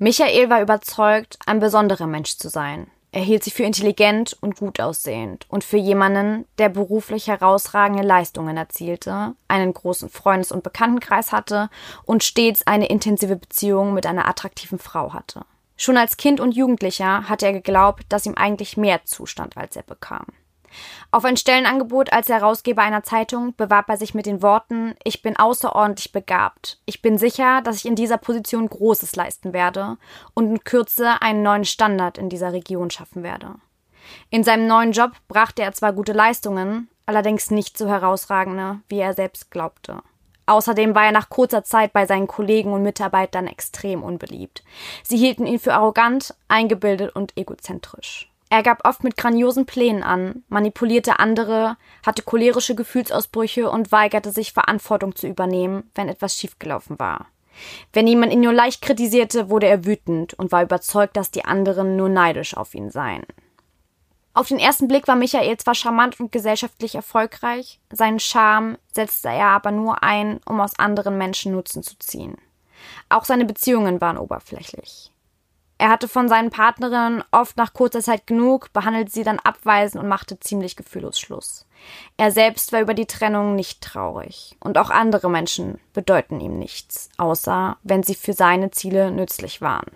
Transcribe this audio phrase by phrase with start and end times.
[0.00, 2.88] Michael war überzeugt, ein besonderer Mensch zu sein.
[3.10, 8.56] Er hielt sich für intelligent und gut aussehend und für jemanden, der beruflich herausragende Leistungen
[8.56, 11.68] erzielte, einen großen Freundes- und Bekanntenkreis hatte
[12.04, 15.44] und stets eine intensive Beziehung mit einer attraktiven Frau hatte.
[15.76, 19.84] Schon als Kind und Jugendlicher hatte er geglaubt, dass ihm eigentlich mehr zustand, als er
[19.84, 20.26] bekam.
[21.10, 25.36] Auf ein Stellenangebot als Herausgeber einer Zeitung bewarb er sich mit den Worten Ich bin
[25.36, 26.78] außerordentlich begabt.
[26.84, 29.96] Ich bin sicher, dass ich in dieser Position Großes leisten werde
[30.34, 33.54] und in Kürze einen neuen Standard in dieser Region schaffen werde.
[34.30, 39.14] In seinem neuen Job brachte er zwar gute Leistungen, allerdings nicht so herausragende, wie er
[39.14, 40.02] selbst glaubte.
[40.46, 44.64] Außerdem war er nach kurzer Zeit bei seinen Kollegen und Mitarbeitern extrem unbeliebt.
[45.02, 48.30] Sie hielten ihn für arrogant, eingebildet und egozentrisch.
[48.50, 54.52] Er gab oft mit grandiosen Plänen an, manipulierte andere, hatte cholerische Gefühlsausbrüche und weigerte sich,
[54.52, 57.26] Verantwortung zu übernehmen, wenn etwas schiefgelaufen war.
[57.92, 61.96] Wenn jemand ihn nur leicht kritisierte, wurde er wütend und war überzeugt, dass die anderen
[61.96, 63.24] nur neidisch auf ihn seien.
[64.32, 69.48] Auf den ersten Blick war Michael zwar charmant und gesellschaftlich erfolgreich, seinen Charme setzte er
[69.48, 72.36] aber nur ein, um aus anderen Menschen Nutzen zu ziehen.
[73.08, 75.10] Auch seine Beziehungen waren oberflächlich.
[75.80, 80.08] Er hatte von seinen Partnerinnen oft nach kurzer Zeit genug, behandelte sie dann abweisend und
[80.08, 81.66] machte ziemlich gefühllos Schluss.
[82.16, 84.56] Er selbst war über die Trennung nicht traurig.
[84.58, 89.86] Und auch andere Menschen bedeuten ihm nichts, außer wenn sie für seine Ziele nützlich waren.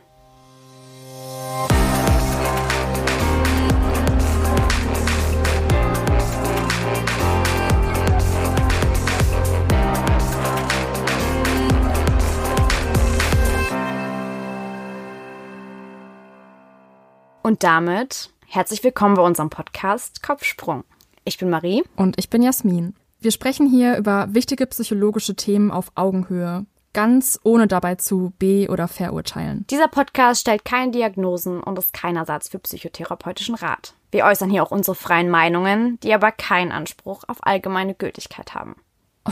[17.53, 20.85] Und damit herzlich willkommen bei unserem Podcast Kopfsprung.
[21.25, 21.85] Ich bin Marie.
[21.97, 22.95] Und ich bin Jasmin.
[23.21, 26.65] Wir sprechen hier über wichtige psychologische Themen auf Augenhöhe,
[26.95, 29.67] ganz ohne dabei zu be- oder verurteilen.
[29.69, 33.93] Dieser Podcast stellt keine Diagnosen und ist kein Ersatz für psychotherapeutischen Rat.
[34.13, 38.77] Wir äußern hier auch unsere freien Meinungen, die aber keinen Anspruch auf allgemeine Gültigkeit haben.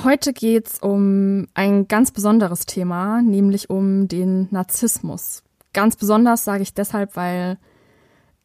[0.04, 5.42] Heute geht's um ein ganz besonderes Thema, nämlich um den Narzissmus.
[5.72, 7.56] Ganz besonders sage ich deshalb, weil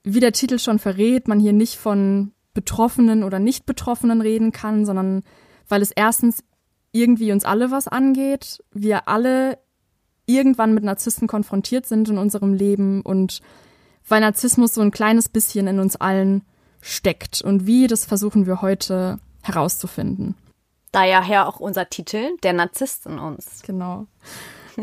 [0.05, 5.23] wie der Titel schon verrät, man hier nicht von Betroffenen oder Nicht-Betroffenen reden kann, sondern
[5.67, 6.43] weil es erstens
[6.91, 9.57] irgendwie uns alle was angeht, wir alle
[10.25, 13.41] irgendwann mit Narzissten konfrontiert sind in unserem Leben und
[14.07, 16.43] weil Narzissmus so ein kleines bisschen in uns allen
[16.81, 17.41] steckt.
[17.41, 20.35] Und wie, das versuchen wir heute herauszufinden.
[20.91, 23.63] Daher auch unser Titel, der Narzisst in uns.
[23.63, 24.07] Genau.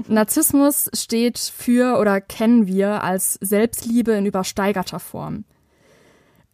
[0.09, 5.45] Narzissmus steht für oder kennen wir als Selbstliebe in übersteigerter Form.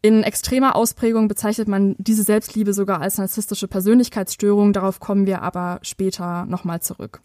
[0.00, 5.80] In extremer Ausprägung bezeichnet man diese Selbstliebe sogar als narzisstische Persönlichkeitsstörung, darauf kommen wir aber
[5.82, 7.20] später nochmal zurück.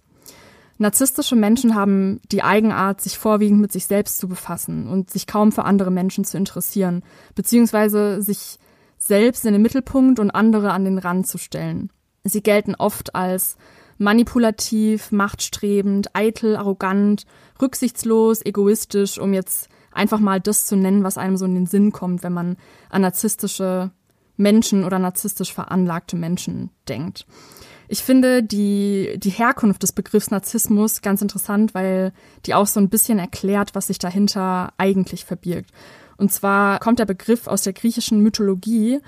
[0.80, 5.52] Narzisstische Menschen haben die Eigenart, sich vorwiegend mit sich selbst zu befassen und sich kaum
[5.52, 7.04] für andere Menschen zu interessieren,
[7.36, 8.58] beziehungsweise sich
[8.98, 11.92] selbst in den Mittelpunkt und andere an den Rand zu stellen.
[12.24, 13.58] Sie gelten oft als
[13.98, 17.26] manipulativ, machtstrebend, eitel, arrogant,
[17.62, 21.92] rücksichtslos, egoistisch, um jetzt einfach mal das zu nennen, was einem so in den Sinn
[21.92, 22.58] kommt, wenn man
[22.90, 23.92] an narzisstische
[24.38, 27.26] Menschen oder narzisstisch veranlagte Menschen denkt.
[27.88, 32.14] Ich finde die, die Herkunft des Begriffs Narzissmus ganz interessant, weil
[32.46, 35.70] die auch so ein bisschen erklärt, was sich dahinter eigentlich verbirgt.
[36.18, 39.00] Und zwar kommt der Begriff aus der griechischen Mythologie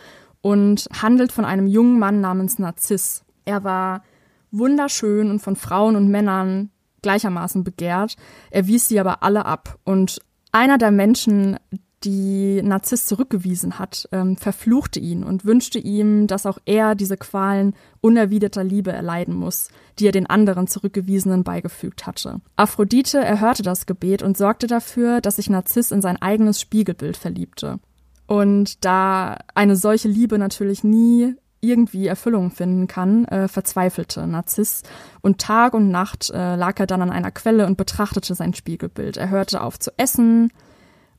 [0.41, 3.23] und handelt von einem jungen Mann namens Narziss.
[3.45, 4.03] Er war
[4.51, 6.69] wunderschön und von Frauen und Männern
[7.01, 8.15] gleichermaßen begehrt.
[8.49, 9.77] Er wies sie aber alle ab.
[9.83, 10.19] Und
[10.51, 11.57] einer der Menschen,
[12.03, 17.73] die Narziss zurückgewiesen hat, ähm, verfluchte ihn und wünschte ihm, dass auch er diese Qualen
[18.01, 19.69] unerwiderter Liebe erleiden muss,
[19.99, 22.41] die er den anderen Zurückgewiesenen beigefügt hatte.
[22.55, 27.79] Aphrodite erhörte das Gebet und sorgte dafür, dass sich Narziss in sein eigenes Spiegelbild verliebte.
[28.27, 34.83] Und da eine solche Liebe natürlich nie irgendwie Erfüllung finden kann, äh, verzweifelte Narziss.
[35.21, 39.17] Und Tag und Nacht äh, lag er dann an einer Quelle und betrachtete sein Spiegelbild.
[39.17, 40.51] Er hörte auf zu essen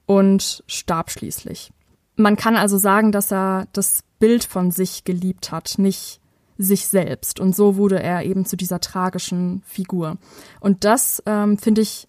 [0.07, 1.73] und starb schließlich.
[2.17, 6.21] Man kann also sagen, dass er das Bild von sich geliebt hat, nicht
[6.59, 7.39] sich selbst.
[7.41, 10.17] Und so wurde er eben zu dieser tragischen Figur.
[10.61, 12.07] Und das, ähm, finde ich,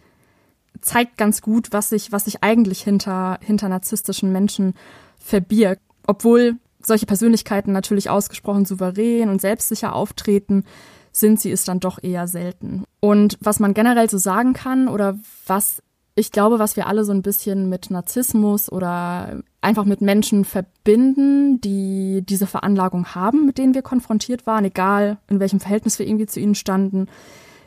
[0.82, 4.74] zeigt ganz gut, was sich, was sich eigentlich hinter, hinter narzisstischen Menschen
[5.20, 5.82] verbirgt.
[6.06, 6.56] Obwohl
[6.88, 10.64] solche Persönlichkeiten natürlich ausgesprochen souverän und selbstsicher auftreten,
[11.12, 12.84] sind sie es dann doch eher selten.
[13.00, 15.82] Und was man generell so sagen kann oder was
[16.20, 21.62] ich glaube, was wir alle so ein bisschen mit Narzissmus oder einfach mit Menschen verbinden,
[21.62, 26.26] die diese Veranlagung haben, mit denen wir konfrontiert waren, egal in welchem Verhältnis wir irgendwie
[26.26, 27.06] zu ihnen standen,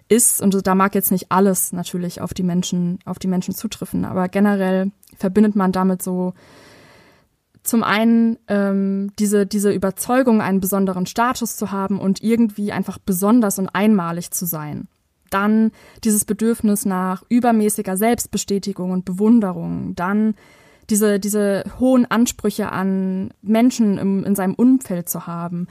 [0.09, 4.05] ist, und da mag jetzt nicht alles natürlich auf die Menschen, auf die Menschen zutreffen,
[4.05, 6.35] aber generell verbindet man damit so
[7.63, 13.59] zum einen ähm, diese, diese Überzeugung, einen besonderen Status zu haben und irgendwie einfach besonders
[13.59, 14.89] und einmalig zu sein.
[15.29, 15.71] Dann
[16.03, 19.95] dieses Bedürfnis nach übermäßiger Selbstbestätigung und Bewunderung.
[19.95, 20.35] Dann
[20.89, 25.69] diese, diese hohen Ansprüche an Menschen im, in seinem Umfeld zu haben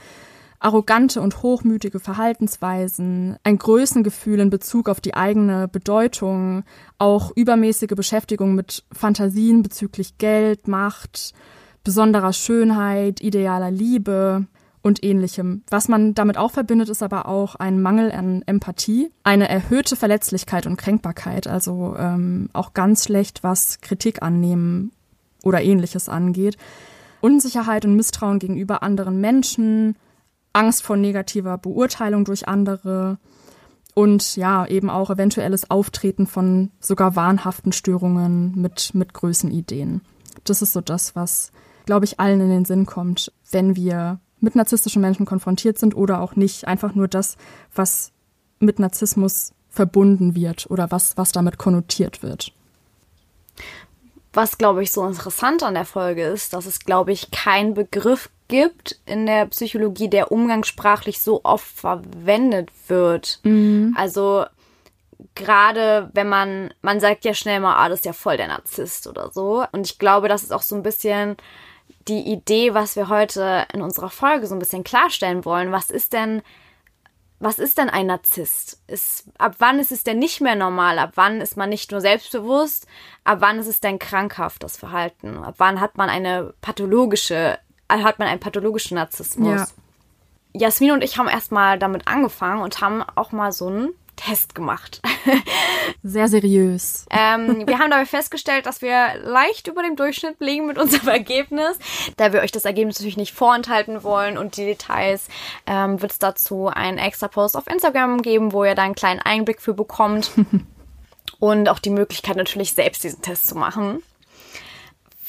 [0.60, 6.64] arrogante und hochmütige Verhaltensweisen, ein Größengefühl in Bezug auf die eigene Bedeutung,
[6.98, 11.32] auch übermäßige Beschäftigung mit Fantasien bezüglich Geld, Macht,
[11.84, 14.46] besonderer Schönheit, idealer Liebe
[14.82, 15.62] und ähnlichem.
[15.70, 20.66] Was man damit auch verbindet, ist aber auch ein Mangel an Empathie, eine erhöhte Verletzlichkeit
[20.66, 24.92] und Kränkbarkeit, also ähm, auch ganz schlecht, was Kritik annehmen
[25.42, 26.56] oder ähnliches angeht.
[27.20, 29.96] Unsicherheit und Misstrauen gegenüber anderen Menschen,
[30.52, 33.18] Angst vor negativer Beurteilung durch andere
[33.94, 40.00] und ja, eben auch eventuelles Auftreten von sogar wahnhaften Störungen mit, mit Größenideen.
[40.44, 41.52] Das ist so das, was,
[41.86, 46.20] glaube ich, allen in den Sinn kommt, wenn wir mit narzisstischen Menschen konfrontiert sind oder
[46.20, 46.66] auch nicht.
[46.66, 47.36] Einfach nur das,
[47.74, 48.12] was
[48.58, 52.52] mit Narzissmus verbunden wird oder was, was damit konnotiert wird.
[54.32, 58.30] Was, glaube ich, so interessant an der Folge ist, dass es, glaube ich, keinen Begriff
[58.48, 63.40] gibt in der Psychologie, der umgangssprachlich so oft verwendet wird.
[63.42, 63.94] Mhm.
[63.96, 64.44] Also
[65.34, 69.06] gerade wenn man, man sagt ja schnell mal, ah, das ist ja voll der Narzisst
[69.06, 69.64] oder so.
[69.72, 71.36] Und ich glaube, das ist auch so ein bisschen
[72.08, 75.72] die Idee, was wir heute in unserer Folge so ein bisschen klarstellen wollen.
[75.72, 76.42] Was ist denn
[77.42, 78.82] was ist denn ein Narzisst?
[78.86, 80.98] Ist, ab wann ist es denn nicht mehr normal?
[80.98, 82.86] Ab wann ist man nicht nur selbstbewusst?
[83.24, 85.42] Ab wann ist es denn krankhaftes Verhalten?
[85.42, 87.58] Ab wann hat man eine pathologische,
[87.88, 89.74] hat man einen pathologischen Narzissmus?
[90.52, 90.60] Ja.
[90.68, 93.88] Jasmin und ich haben erstmal damit angefangen und haben auch mal so einen
[94.20, 95.00] Test gemacht.
[96.02, 97.06] Sehr seriös.
[97.10, 101.78] ähm, wir haben dabei festgestellt, dass wir leicht über dem Durchschnitt liegen mit unserem Ergebnis.
[102.16, 105.28] Da wir euch das Ergebnis natürlich nicht vorenthalten wollen und die Details,
[105.66, 109.20] ähm, wird es dazu einen extra Post auf Instagram geben, wo ihr da einen kleinen
[109.20, 110.30] Einblick für bekommt.
[111.38, 114.02] und auch die Möglichkeit natürlich selbst diesen Test zu machen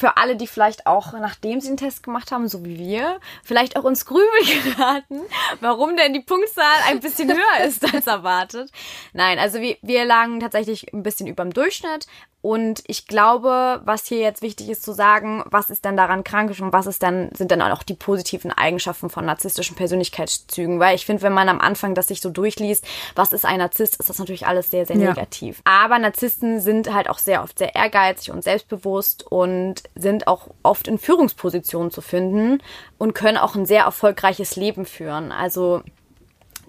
[0.02, 3.78] für alle, die vielleicht auch, nachdem sie den Test gemacht haben, so wie wir, vielleicht
[3.78, 4.26] auch ins Grübel
[4.64, 5.22] geraten,
[5.60, 8.72] warum denn die Punktzahl ein bisschen höher ist als erwartet.
[9.14, 12.08] Nein, also wir, wir lagen tatsächlich ein bisschen über dem Durchschnitt.
[12.42, 16.50] Und ich glaube, was hier jetzt wichtig ist zu sagen, was ist denn daran krank
[16.60, 20.80] und was ist dann, sind dann auch die positiven Eigenschaften von narzisstischen Persönlichkeitszügen.
[20.80, 22.84] Weil ich finde, wenn man am Anfang das sich so durchliest,
[23.14, 25.10] was ist ein Narzisst, ist das natürlich alles sehr, sehr ja.
[25.10, 25.62] negativ.
[25.66, 30.88] Aber Narzissten sind halt auch sehr oft sehr ehrgeizig und selbstbewusst und sind auch oft
[30.88, 32.62] in Führungspositionen zu finden
[32.98, 35.32] und können auch ein sehr erfolgreiches Leben führen.
[35.32, 35.84] Also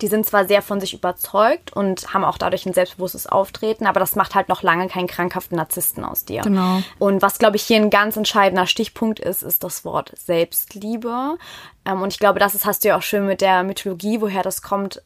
[0.02, 4.00] die sind zwar sehr von sich überzeugt und haben auch dadurch ein selbstbewusstes Auftreten, aber
[4.00, 6.42] das macht halt noch lange keinen krankhaften Narzissten aus dir.
[6.42, 6.82] Genau.
[6.98, 11.38] Und was, glaube ich, hier ein ganz entscheidender Stichpunkt ist, ist das Wort Selbstliebe.
[11.84, 14.42] Ähm, und ich glaube, das ist, hast du ja auch schön mit der Mythologie, woher
[14.42, 15.02] das kommt,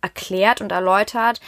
[0.00, 1.40] erklärt und erläutert,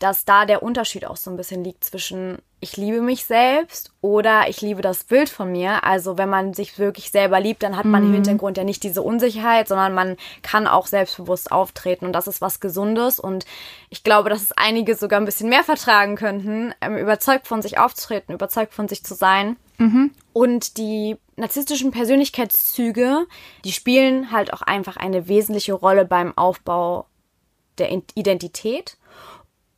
[0.00, 4.48] dass da der Unterschied auch so ein bisschen liegt zwischen ich liebe mich selbst oder
[4.48, 5.82] ich liebe das Bild von mir.
[5.84, 8.08] Also wenn man sich wirklich selber liebt, dann hat man mhm.
[8.08, 12.42] im Hintergrund ja nicht diese Unsicherheit, sondern man kann auch selbstbewusst auftreten und das ist
[12.42, 13.46] was Gesundes und
[13.88, 17.78] ich glaube, dass es einige sogar ein bisschen mehr vertragen könnten, ähm, überzeugt von sich
[17.78, 19.56] aufzutreten, überzeugt von sich zu sein.
[19.78, 20.10] Mhm.
[20.34, 23.26] Und die narzisstischen Persönlichkeitszüge,
[23.64, 27.06] die spielen halt auch einfach eine wesentliche Rolle beim Aufbau
[27.78, 28.98] der Identität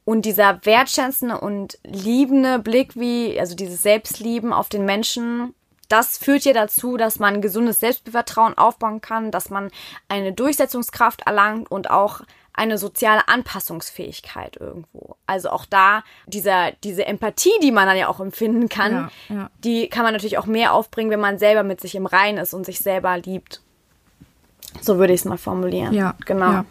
[0.04, 5.54] und dieser wertschätzende und liebende Blick, wie, also dieses Selbstlieben auf den Menschen,
[5.88, 9.71] das führt ja dazu, dass man gesundes Selbstvertrauen aufbauen kann, dass man
[10.09, 12.23] eine Durchsetzungskraft erlangt und auch
[12.54, 15.16] eine soziale Anpassungsfähigkeit irgendwo.
[15.26, 19.50] Also auch da dieser, diese Empathie, die man dann ja auch empfinden kann, ja, ja.
[19.64, 22.52] die kann man natürlich auch mehr aufbringen, wenn man selber mit sich im Reinen ist
[22.52, 23.62] und sich selber liebt.
[24.80, 25.94] So würde ich es mal formulieren.
[25.94, 26.52] Ja, genau.
[26.52, 26.64] Ja.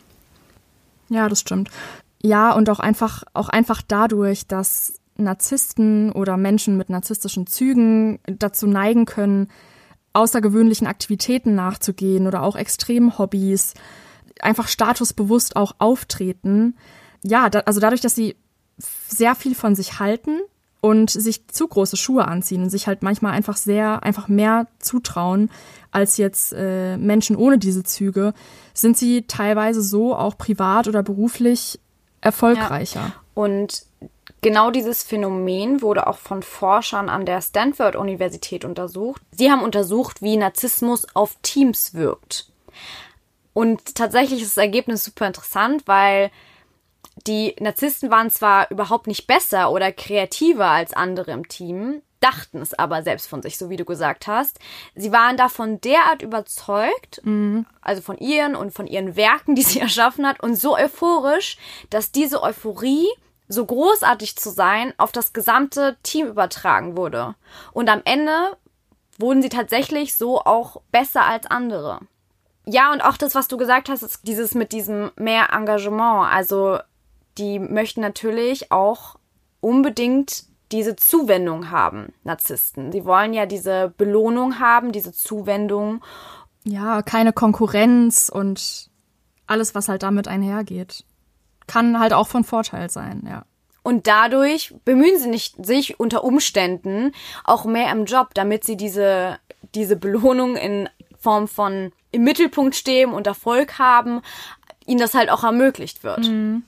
[1.10, 1.70] ja, das stimmt.
[2.24, 8.68] Ja, und auch einfach, auch einfach dadurch, dass Narzissten oder Menschen mit narzisstischen Zügen dazu
[8.68, 9.48] neigen können,
[10.14, 13.74] außergewöhnlichen Aktivitäten nachzugehen oder auch extremen Hobbys,
[14.42, 16.76] einfach statusbewusst auch auftreten.
[17.24, 18.36] Ja, da, also dadurch, dass sie
[18.78, 20.40] sehr viel von sich halten
[20.82, 25.50] und sich zu große Schuhe anziehen und sich halt manchmal einfach sehr, einfach mehr zutrauen
[25.92, 28.34] als jetzt äh, Menschen ohne diese Züge,
[28.74, 31.80] sind sie teilweise so auch privat oder beruflich
[32.22, 33.00] erfolgreicher.
[33.00, 33.14] Ja.
[33.34, 33.84] Und
[34.42, 39.22] genau dieses Phänomen wurde auch von Forschern an der Stanford-Universität untersucht.
[39.32, 42.52] Sie haben untersucht, wie Narzissmus auf Teams wirkt.
[43.54, 46.32] Und tatsächlich ist das Ergebnis super interessant, weil
[47.28, 52.74] Die Narzissten waren zwar überhaupt nicht besser oder kreativer als andere im Team, dachten es
[52.74, 54.60] aber selbst von sich, so wie du gesagt hast.
[54.96, 57.66] Sie waren davon derart überzeugt, mhm.
[57.82, 61.58] also von ihren und von ihren Werken, die sie erschaffen hat, und so euphorisch,
[61.90, 63.08] dass diese Euphorie,
[63.48, 67.36] so großartig zu sein, auf das gesamte Team übertragen wurde.
[67.74, 68.56] Und am Ende
[69.18, 72.00] wurden sie tatsächlich so auch besser als andere.
[72.66, 76.32] Ja, und auch das, was du gesagt hast, ist dieses mit diesem mehr Engagement.
[76.32, 76.80] Also,
[77.38, 79.16] die möchten natürlich auch
[79.60, 82.92] unbedingt diese Zuwendung haben, Narzissten.
[82.92, 86.02] Sie wollen ja diese Belohnung haben, diese Zuwendung.
[86.64, 88.90] Ja, keine Konkurrenz und
[89.48, 91.04] alles, was halt damit einhergeht.
[91.68, 93.46] Kann halt auch von Vorteil sein, ja.
[93.84, 97.14] Und dadurch bemühen sie nicht, sich unter Umständen
[97.44, 99.40] auch mehr im Job, damit sie diese,
[99.74, 100.88] diese Belohnung in
[101.20, 104.22] Form von im Mittelpunkt stehen und Erfolg haben,
[104.86, 106.28] ihnen das halt auch ermöglicht wird.
[106.28, 106.64] Mhm.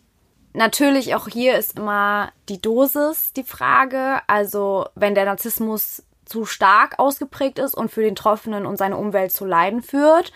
[0.54, 4.22] Natürlich auch hier ist immer die Dosis die Frage.
[4.28, 9.32] Also wenn der Narzissmus zu stark ausgeprägt ist und für den Betroffenen und seine Umwelt
[9.32, 10.32] zu leiden führt,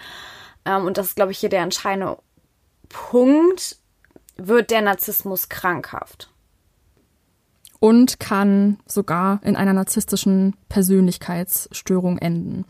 [0.65, 2.17] ähm, und das ist, glaube ich, hier der entscheidende
[2.89, 3.77] Punkt,
[4.37, 6.29] wird der Narzissmus krankhaft.
[7.79, 12.65] Und kann sogar in einer narzisstischen Persönlichkeitsstörung enden.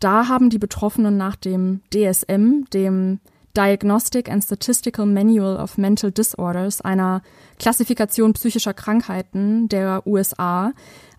[0.00, 3.20] Da haben die Betroffenen nach dem DSM, dem
[3.56, 7.22] Diagnostic and Statistical Manual of Mental Disorders, einer
[7.58, 10.72] Klassifikation psychischer Krankheiten der USA,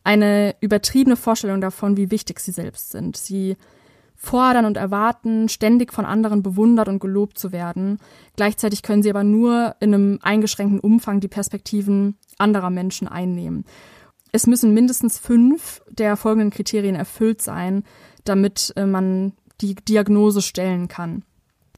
[0.04, 3.18] eine übertriebene Vorstellung davon, wie wichtig sie selbst sind.
[3.18, 3.58] Sie
[4.16, 7.98] fordern und erwarten, ständig von anderen bewundert und gelobt zu werden.
[8.36, 13.66] Gleichzeitig können sie aber nur in einem eingeschränkten Umfang die Perspektiven anderer Menschen einnehmen.
[14.32, 17.84] Es müssen mindestens fünf der folgenden Kriterien erfüllt sein,
[18.24, 21.24] damit äh, man die Diagnose stellen kann.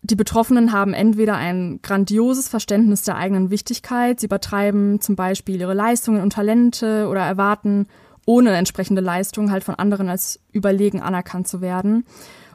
[0.05, 5.73] Die Betroffenen haben entweder ein grandioses Verständnis der eigenen Wichtigkeit, sie übertreiben zum Beispiel ihre
[5.73, 7.87] Leistungen und Talente oder erwarten
[8.25, 12.05] ohne entsprechende Leistung halt von anderen als überlegen anerkannt zu werden.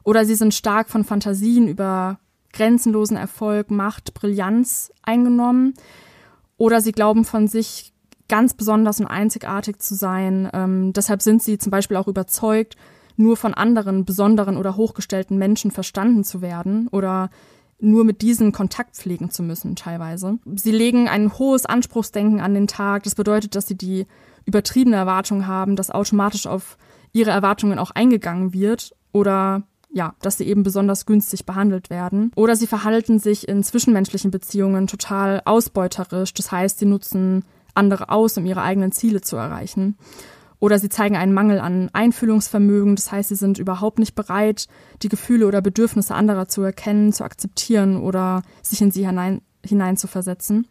[0.05, 2.19] Oder sie sind stark von Fantasien über
[2.53, 5.75] grenzenlosen Erfolg, Macht, Brillanz eingenommen.
[6.59, 7.93] Oder sie glauben von sich
[8.29, 10.51] ganz besonders und einzigartig zu sein.
[10.53, 12.77] Ähm, deshalb sind sie zum Beispiel auch überzeugt,
[13.19, 17.31] nur von anderen besonderen oder hochgestellten Menschen verstanden zu werden oder
[17.81, 20.39] nur mit diesen Kontakt pflegen zu müssen teilweise.
[20.57, 23.05] Sie legen ein hohes Anspruchsdenken an den Tag.
[23.05, 24.07] Das bedeutet, dass sie die
[24.47, 26.77] übertriebene Erwartung haben, dass automatisch auf
[27.13, 32.31] ihre Erwartungen auch eingegangen wird oder ja, dass sie eben besonders günstig behandelt werden.
[32.37, 36.35] Oder sie verhalten sich in zwischenmenschlichen Beziehungen total ausbeuterisch.
[36.35, 37.45] Das heißt, sie nutzen
[37.75, 39.97] andere aus, um ihre eigenen Ziele zu erreichen.
[40.61, 44.67] Oder sie zeigen einen Mangel an Einfühlungsvermögen, das heißt, sie sind überhaupt nicht bereit,
[45.03, 50.67] die Gefühle oder Bedürfnisse anderer zu erkennen, zu akzeptieren oder sich in sie hinein, hineinzuversetzen.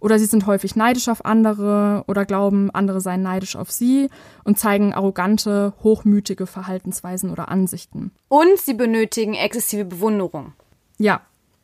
[0.00, 4.08] Oder sie sind häufig neidisch auf andere oder glauben, andere seien neidisch auf sie
[4.44, 8.12] und zeigen arrogante, hochmütige Verhaltensweisen oder Ansichten.
[8.28, 10.52] Und sie benötigen exzessive Bewunderung.
[10.98, 11.22] Ja,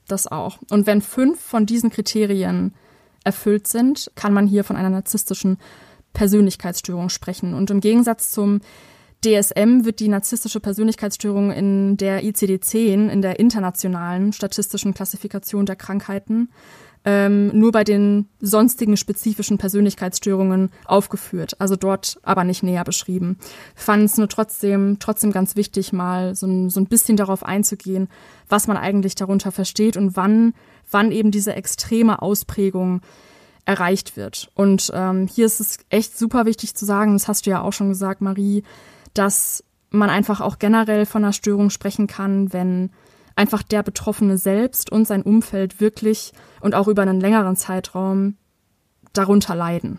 [0.08, 0.58] das auch.
[0.70, 2.74] Und wenn fünf von diesen Kriterien
[3.24, 5.58] erfüllt sind, kann man hier von einer narzisstischen
[6.14, 7.52] Persönlichkeitsstörung sprechen.
[7.52, 8.60] Und im Gegensatz zum
[9.24, 16.50] DSM wird die narzisstische Persönlichkeitsstörung in der ICD-10, in der internationalen statistischen Klassifikation der Krankheiten,
[17.06, 23.38] ähm, nur bei den sonstigen spezifischen Persönlichkeitsstörungen aufgeführt, also dort aber nicht näher beschrieben.
[23.74, 28.08] Fand es nur trotzdem, trotzdem ganz wichtig, mal so ein, so ein bisschen darauf einzugehen,
[28.48, 30.54] was man eigentlich darunter versteht und wann,
[30.90, 33.00] wann eben diese extreme Ausprägung
[33.64, 34.50] erreicht wird.
[34.54, 37.72] Und ähm, hier ist es echt super wichtig zu sagen, das hast du ja auch
[37.72, 38.62] schon gesagt, Marie,
[39.14, 42.90] dass man einfach auch generell von einer Störung sprechen kann, wenn
[43.36, 48.36] einfach der Betroffene selbst und sein Umfeld wirklich und auch über einen längeren Zeitraum
[49.12, 49.98] darunter leiden.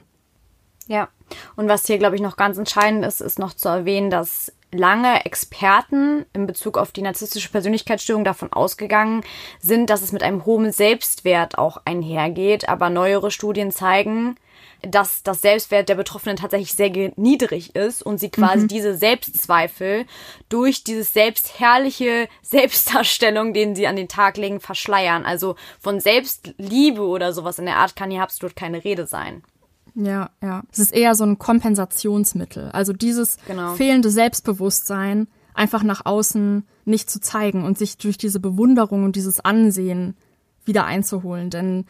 [0.87, 1.09] Ja,
[1.55, 5.25] und was hier, glaube ich, noch ganz entscheidend ist, ist noch zu erwähnen, dass lange
[5.25, 9.23] Experten in Bezug auf die narzisstische Persönlichkeitsstörung davon ausgegangen
[9.59, 12.67] sind, dass es mit einem hohen Selbstwert auch einhergeht.
[12.69, 14.35] Aber neuere Studien zeigen,
[14.81, 18.67] dass das Selbstwert der Betroffenen tatsächlich sehr niedrig ist und sie quasi mhm.
[18.67, 20.05] diese Selbstzweifel
[20.49, 25.25] durch dieses selbstherrliche Selbstdarstellung, den sie an den Tag legen, verschleiern.
[25.25, 29.43] Also von Selbstliebe oder sowas in der Art kann hier absolut keine Rede sein.
[29.95, 30.63] Ja, ja.
[30.71, 32.69] Es ist eher so ein Kompensationsmittel.
[32.71, 33.75] Also dieses genau.
[33.75, 39.39] fehlende Selbstbewusstsein einfach nach außen nicht zu zeigen und sich durch diese Bewunderung und dieses
[39.39, 40.15] Ansehen
[40.65, 41.49] wieder einzuholen.
[41.49, 41.85] Denn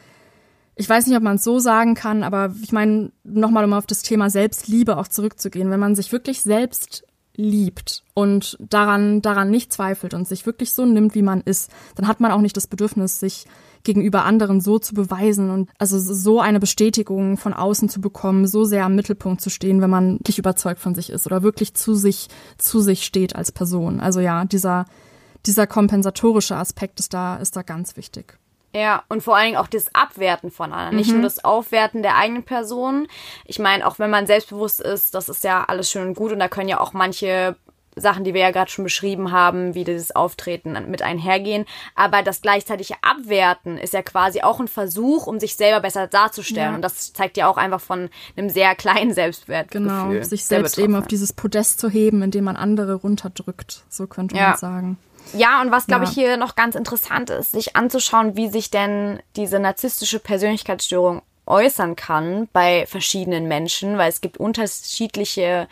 [0.76, 3.88] ich weiß nicht, ob man es so sagen kann, aber ich meine, nochmal um auf
[3.88, 7.06] das Thema Selbstliebe auch zurückzugehen, wenn man sich wirklich selbst
[7.38, 12.08] liebt und daran, daran nicht zweifelt und sich wirklich so nimmt, wie man ist, dann
[12.08, 13.46] hat man auch nicht das Bedürfnis, sich
[13.84, 18.66] gegenüber anderen so zu beweisen und also so eine Bestätigung von außen zu bekommen, so
[18.66, 21.96] sehr am Mittelpunkt zu stehen, wenn man wirklich überzeugt von sich ist oder wirklich zu
[21.96, 22.28] sich,
[22.58, 24.00] zu sich steht als Person.
[24.00, 24.86] Also ja, dieser,
[25.46, 28.38] dieser kompensatorische Aspekt ist da, ist da ganz wichtig.
[28.76, 31.24] Ja, und vor allen Dingen auch das Abwerten von anderen, nicht nur mhm.
[31.24, 33.08] das Aufwerten der eigenen Person.
[33.46, 36.40] Ich meine, auch wenn man selbstbewusst ist, das ist ja alles schön und gut und
[36.40, 37.56] da können ja auch manche
[37.96, 41.64] Sachen, die wir ja gerade schon beschrieben haben, wie dieses Auftreten mit einhergehen.
[41.96, 46.72] Aber das gleichzeitige Abwerten ist ja quasi auch ein Versuch, um sich selber besser darzustellen.
[46.72, 46.76] Ja.
[46.76, 49.88] Und das zeigt ja auch einfach von einem sehr kleinen Selbstwertgefühl.
[49.88, 53.86] Genau, sich selbst eben auf dieses Podest zu heben, indem man andere runterdrückt.
[53.88, 54.58] So könnte man ja.
[54.58, 54.98] sagen.
[55.34, 56.10] Ja, und was, glaube ja.
[56.10, 61.96] ich, hier noch ganz interessant ist, sich anzuschauen, wie sich denn diese narzisstische Persönlichkeitsstörung äußern
[61.96, 65.68] kann bei verschiedenen Menschen, weil es gibt unterschiedliche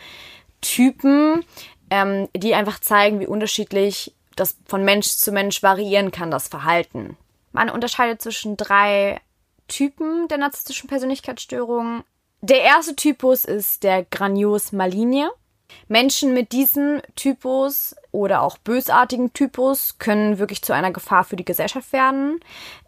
[0.60, 1.44] Typen,
[1.90, 7.16] ähm, die einfach zeigen, wie unterschiedlich das von Mensch zu Mensch variieren kann, das Verhalten.
[7.52, 9.20] Man unterscheidet zwischen drei
[9.68, 12.04] Typen der narzisstischen Persönlichkeitsstörung.
[12.40, 15.30] Der erste Typus ist der Granios maligne.
[15.88, 21.44] Menschen mit diesem Typus oder auch bösartigen Typus können wirklich zu einer Gefahr für die
[21.44, 22.40] Gesellschaft werden.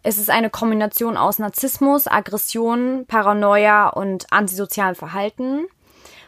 [0.03, 5.65] Es ist eine Kombination aus Narzissmus, Aggression, Paranoia und antisozialem Verhalten,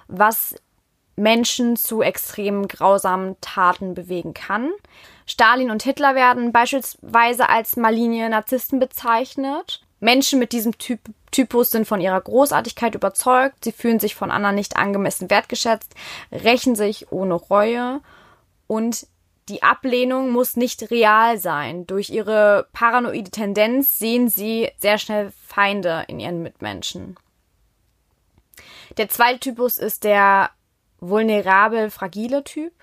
[0.07, 0.55] was
[1.15, 4.71] Menschen zu extremen grausamen Taten bewegen kann.
[5.25, 9.81] Stalin und Hitler werden beispielsweise als maligne Narzissten bezeichnet.
[9.99, 11.01] Menschen mit diesem typ
[11.31, 15.93] Typus sind von ihrer Großartigkeit überzeugt, sie fühlen sich von anderen nicht angemessen wertgeschätzt,
[16.31, 18.01] rächen sich ohne Reue
[18.65, 19.05] und
[19.47, 21.85] die Ablehnung muss nicht real sein.
[21.87, 27.15] Durch ihre paranoide Tendenz sehen sie sehr schnell Feinde in ihren Mitmenschen.
[28.97, 30.51] Der zweite Typus ist der
[30.99, 32.73] vulnerabel fragile Typ.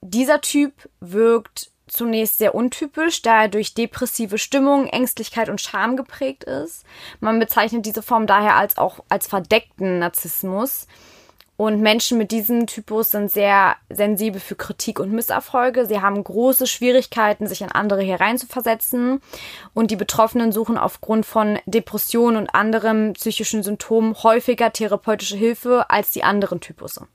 [0.00, 6.44] Dieser Typ wirkt zunächst sehr untypisch, da er durch depressive Stimmung, Ängstlichkeit und Scham geprägt
[6.44, 6.84] ist.
[7.20, 10.86] Man bezeichnet diese Form daher als auch als verdeckten Narzissmus.
[11.58, 15.86] Und Menschen mit diesem Typus sind sehr sensibel für Kritik und Misserfolge.
[15.86, 19.20] Sie haben große Schwierigkeiten, sich in andere hereinzuversetzen.
[19.74, 26.10] Und die Betroffenen suchen aufgrund von Depressionen und anderen psychischen Symptomen häufiger therapeutische Hilfe als
[26.10, 27.06] die anderen Typusse.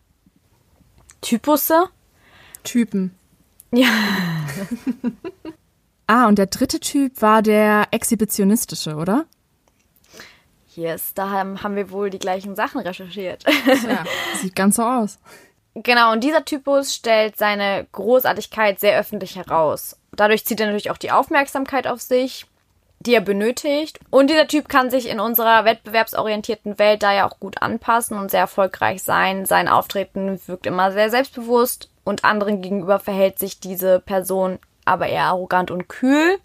[1.21, 1.89] Typusse?
[2.63, 3.16] Typen.
[3.71, 3.89] Ja.
[6.07, 9.25] ah, und der dritte Typ war der exhibitionistische, oder?
[10.75, 13.43] Yes, da haben, wir wohl die gleichen Sachen recherchiert.
[13.87, 14.03] Ja,
[14.41, 15.17] sieht ganz so aus.
[15.73, 19.97] Genau, und dieser Typus stellt seine Großartigkeit sehr öffentlich heraus.
[20.11, 22.45] Dadurch zieht er natürlich auch die Aufmerksamkeit auf sich,
[22.99, 23.99] die er benötigt.
[24.09, 28.31] Und dieser Typ kann sich in unserer wettbewerbsorientierten Welt da ja auch gut anpassen und
[28.31, 29.45] sehr erfolgreich sein.
[29.45, 35.25] Sein Auftreten wirkt immer sehr selbstbewusst und anderen gegenüber verhält sich diese Person aber eher
[35.25, 36.39] arrogant und kühl.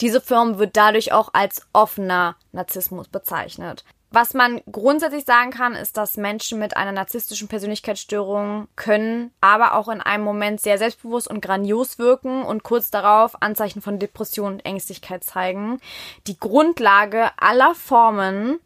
[0.00, 3.84] Diese Form wird dadurch auch als offener Narzissmus bezeichnet.
[4.12, 9.88] Was man grundsätzlich sagen kann, ist, dass Menschen mit einer narzisstischen Persönlichkeitsstörung können aber auch
[9.88, 14.66] in einem Moment sehr selbstbewusst und grandios wirken und kurz darauf Anzeichen von Depression und
[14.66, 15.80] Ängstlichkeit zeigen.
[16.26, 18.58] Die Grundlage aller Formen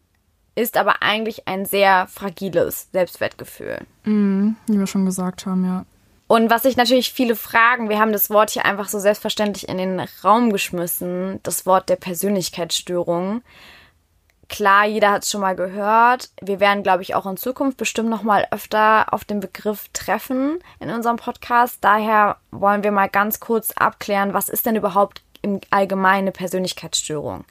[0.55, 3.79] ist aber eigentlich ein sehr fragiles Selbstwertgefühl.
[4.05, 5.85] Mhm, wie wir schon gesagt haben, ja.
[6.27, 9.79] Und was sich natürlich viele fragen, wir haben das Wort hier einfach so selbstverständlich in
[9.79, 13.43] den Raum geschmissen, das Wort der Persönlichkeitsstörung.
[14.49, 16.31] Klar, jeder hat es schon mal gehört.
[16.41, 20.59] Wir werden, glaube ich, auch in Zukunft bestimmt noch mal öfter auf den Begriff treffen
[20.81, 21.79] in unserem Podcast.
[21.83, 27.45] Daher wollen wir mal ganz kurz abklären, was ist denn überhaupt im Allgemeinen eine Persönlichkeitsstörung?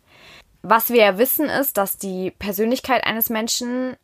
[0.63, 3.97] Was wir ja wissen ist, dass die Persönlichkeit eines Menschen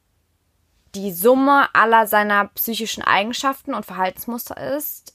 [0.93, 5.13] die Summe aller seiner psychischen Eigenschaften und Verhaltensmuster ist,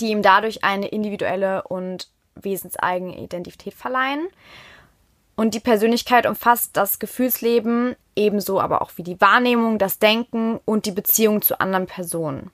[0.00, 4.26] die ihm dadurch eine individuelle und wesenseigene Identität verleihen.
[5.36, 10.86] Und die Persönlichkeit umfasst das Gefühlsleben, ebenso aber auch wie die Wahrnehmung, das Denken und
[10.86, 12.50] die Beziehung zu anderen Personen.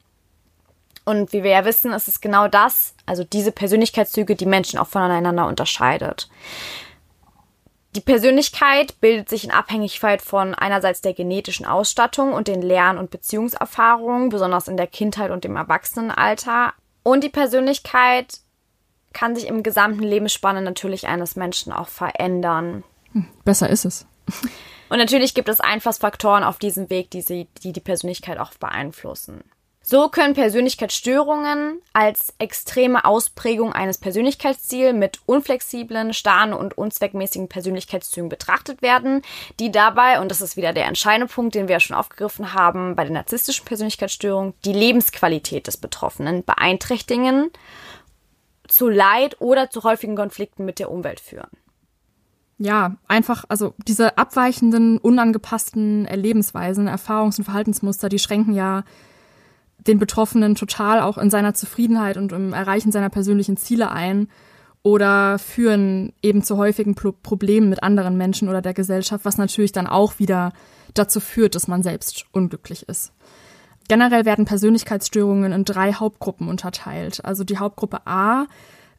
[1.06, 4.88] Und wie wir ja wissen, ist es genau das, also diese Persönlichkeitszüge, die Menschen auch
[4.88, 6.28] voneinander unterscheidet.
[7.96, 13.11] Die Persönlichkeit bildet sich in Abhängigkeit von einerseits der genetischen Ausstattung und den Lern- und
[13.11, 16.72] Beziehungserfahrungen, besonders in der Kindheit und im Erwachsenenalter.
[17.03, 18.38] Und die Persönlichkeit
[19.12, 22.85] kann sich im gesamten Lebensspanne natürlich eines Menschen auch verändern.
[23.12, 24.07] Hm, besser ist es.
[24.88, 29.42] Und natürlich gibt es Einflussfaktoren auf diesem Weg, die, sie, die die Persönlichkeit auch beeinflussen.
[29.82, 38.82] So können Persönlichkeitsstörungen als extreme Ausprägung eines Persönlichkeitsstils mit unflexiblen, starren und unzweckmäßigen Persönlichkeitszügen betrachtet
[38.82, 39.22] werden,
[39.58, 42.94] die dabei, und das ist wieder der entscheidende Punkt, den wir ja schon aufgegriffen haben,
[42.94, 47.50] bei den narzisstischen Persönlichkeitsstörungen, die Lebensqualität des Betroffenen beeinträchtigen,
[48.68, 51.50] zu Leid oder zu häufigen Konflikten mit der Umwelt führen.
[52.58, 58.84] Ja, einfach, also diese abweichenden, unangepassten Lebensweisen, Erfahrungs- und Verhaltensmuster, die schränken ja
[59.86, 64.28] den Betroffenen total auch in seiner Zufriedenheit und im Erreichen seiner persönlichen Ziele ein
[64.82, 69.72] oder führen eben zu häufigen Pro Problemen mit anderen Menschen oder der Gesellschaft, was natürlich
[69.72, 70.52] dann auch wieder
[70.94, 73.12] dazu führt, dass man selbst unglücklich ist.
[73.88, 77.24] Generell werden Persönlichkeitsstörungen in drei Hauptgruppen unterteilt.
[77.24, 78.46] Also die Hauptgruppe A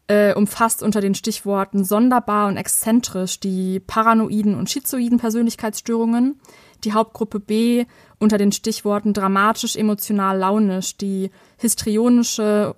[0.07, 6.39] äh, umfasst unter den Stichworten sonderbar und exzentrisch die paranoiden und schizoiden Persönlichkeitsstörungen
[6.83, 7.85] die Hauptgruppe B
[8.19, 12.75] unter den Stichworten dramatisch, emotional, launisch, die histrionische,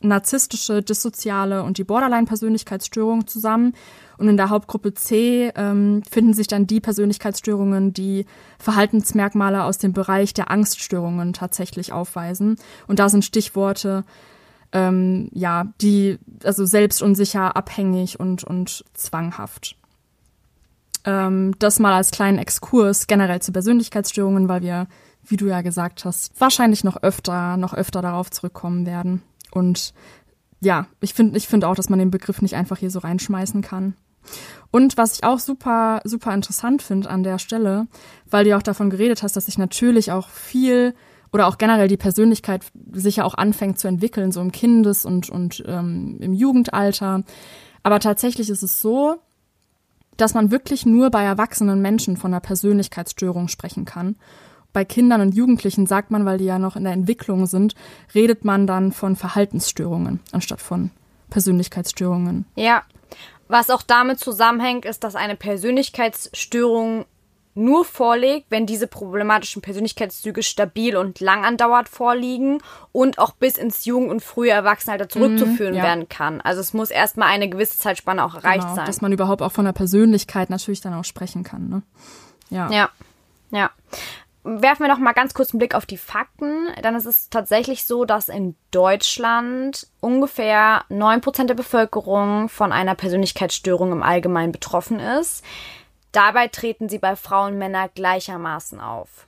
[0.00, 3.74] narzisstische, dissoziale und die Borderline-Persönlichkeitsstörung zusammen.
[4.18, 8.26] Und in der Hauptgruppe C ähm, finden sich dann die Persönlichkeitsstörungen, die
[8.58, 12.56] Verhaltensmerkmale aus dem Bereich der Angststörungen tatsächlich aufweisen.
[12.86, 14.04] Und da sind Stichworte,
[14.72, 19.76] ähm, ja, die, also selbstunsicher, abhängig und, und zwanghaft.
[21.06, 24.88] Ähm, das mal als kleinen Exkurs generell zu Persönlichkeitsstörungen, weil wir,
[25.24, 29.22] wie du ja gesagt hast, wahrscheinlich noch öfter, noch öfter darauf zurückkommen werden.
[29.52, 29.94] Und
[30.60, 33.62] ja, ich finde ich finde auch, dass man den Begriff nicht einfach hier so reinschmeißen
[33.62, 33.94] kann.
[34.72, 37.86] Und was ich auch super, super interessant finde an der Stelle,
[38.28, 40.94] weil du auch davon geredet hast, dass sich natürlich auch viel
[41.32, 45.30] oder auch generell die Persönlichkeit sich ja auch anfängt zu entwickeln, so im Kindes- und,
[45.30, 47.22] und ähm, im Jugendalter.
[47.82, 49.16] Aber tatsächlich ist es so,
[50.16, 54.16] dass man wirklich nur bei erwachsenen Menschen von einer Persönlichkeitsstörung sprechen kann.
[54.72, 57.74] Bei Kindern und Jugendlichen sagt man, weil die ja noch in der Entwicklung sind,
[58.14, 60.90] redet man dann von Verhaltensstörungen anstatt von
[61.30, 62.44] Persönlichkeitsstörungen.
[62.54, 62.82] Ja.
[63.48, 67.06] Was auch damit zusammenhängt, ist, dass eine Persönlichkeitsstörung
[67.56, 72.58] nur vorliegt, wenn diese problematischen Persönlichkeitszüge stabil und lang andauert vorliegen
[72.92, 75.84] und auch bis ins Jugend- und frühe Erwachsenenalter zurückzuführen mhm, ja.
[75.84, 76.40] werden kann.
[76.40, 78.86] Also es muss erstmal eine gewisse Zeitspanne auch erreicht genau, sein.
[78.86, 81.68] Dass man überhaupt auch von der Persönlichkeit natürlich dann auch sprechen kann.
[81.68, 81.82] Ne?
[82.50, 82.70] Ja.
[82.70, 82.90] Ja.
[83.50, 83.70] Ja.
[84.44, 86.68] Werfen wir noch mal ganz kurz einen Blick auf die Fakten.
[86.80, 93.90] Dann ist es tatsächlich so, dass in Deutschland ungefähr 9% der Bevölkerung von einer Persönlichkeitsstörung
[93.90, 95.42] im Allgemeinen betroffen ist.
[96.16, 99.26] Dabei treten sie bei Frauen und Männern gleichermaßen auf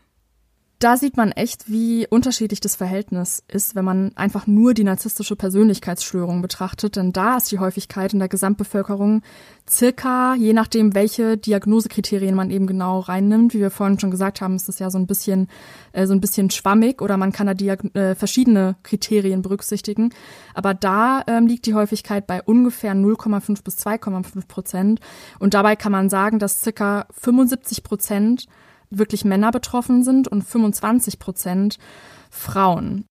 [0.78, 5.34] da sieht man echt, wie unterschiedlich das Verhältnis ist, wenn man einfach nur die narzisstische
[5.34, 6.94] Persönlichkeitsstörung betrachtet.
[6.94, 9.22] Denn da ist die Häufigkeit in der Gesamtbevölkerung
[9.68, 13.54] circa, je nachdem, welche Diagnosekriterien man eben genau reinnimmt.
[13.54, 15.48] Wie wir vorhin schon gesagt haben, ist das ja so ein bisschen,
[15.92, 20.10] äh, so ein bisschen schwammig oder man kann da Diag äh, verschiedene Kriterien berücksichtigen.
[20.54, 25.00] Aber da ähm, liegt die Häufigkeit bei ungefähr 0,5 bis 2,5 Prozent.
[25.40, 28.46] Und dabei kann man sagen, dass circa 75 Prozent
[28.90, 31.78] wirklich Männer betroffen sind und 25 Prozent
[32.30, 33.06] Frauen.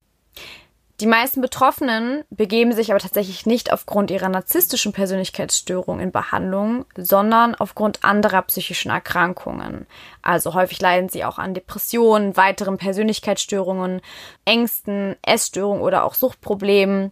[1.00, 7.54] Die meisten Betroffenen begeben sich aber tatsächlich nicht aufgrund ihrer narzisstischen Persönlichkeitsstörung in Behandlung, sondern
[7.54, 9.86] aufgrund anderer psychischen Erkrankungen.
[10.24, 14.02] Also häufig leiden sie auch an Depressionen, weiteren Persönlichkeitsstörungen,
[14.46, 17.12] Ängsten, Essstörungen oder auch Suchtproblemen.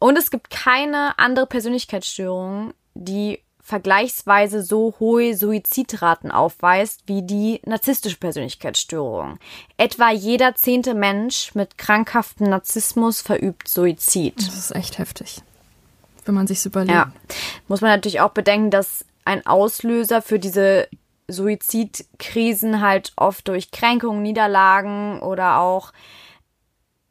[0.00, 8.16] Und es gibt keine andere Persönlichkeitsstörung, die vergleichsweise so hohe Suizidraten aufweist wie die narzisstische
[8.16, 9.40] Persönlichkeitsstörung.
[9.76, 14.36] Etwa jeder zehnte Mensch mit krankhaftem Narzissmus verübt Suizid.
[14.36, 15.42] Das ist echt heftig,
[16.24, 16.94] wenn man sich überlegt.
[16.94, 17.12] Ja,
[17.66, 20.86] muss man natürlich auch bedenken, dass ein Auslöser für diese
[21.26, 25.92] Suizidkrisen halt oft durch Kränkungen, Niederlagen oder auch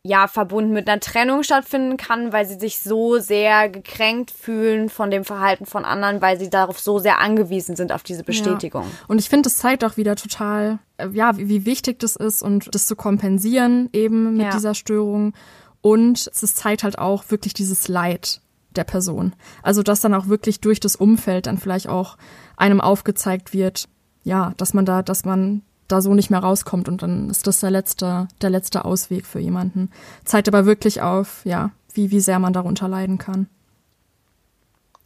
[0.06, 5.10] ja verbunden mit einer Trennung stattfinden kann, weil sie sich so sehr gekränkt fühlen von
[5.10, 8.84] dem Verhalten von anderen, weil sie darauf so sehr angewiesen sind auf diese Bestätigung.
[8.84, 9.06] Ja.
[9.08, 12.44] Und ich finde, es zeigt auch wieder total, äh, ja, wie, wie, wichtig das ist
[12.44, 14.52] und das zu kompensieren eben mit ja.
[14.52, 15.34] dieser Störung.
[15.82, 18.42] Und es zeigt halt auch wirklich dieses Leid
[18.76, 19.34] der Person.
[19.64, 22.18] Also, dass dann auch wirklich durch das Umfeld dann vielleicht auch
[22.58, 23.88] einem aufgezeigt wird,
[24.24, 27.60] ja, dass man da, dass man da so nicht mehr rauskommt und dann ist das
[27.60, 29.92] der letzte, der letzte Ausweg für jemanden.
[30.24, 33.48] Zeigt aber wirklich auf, ja, wie, wie sehr man darunter leiden kann.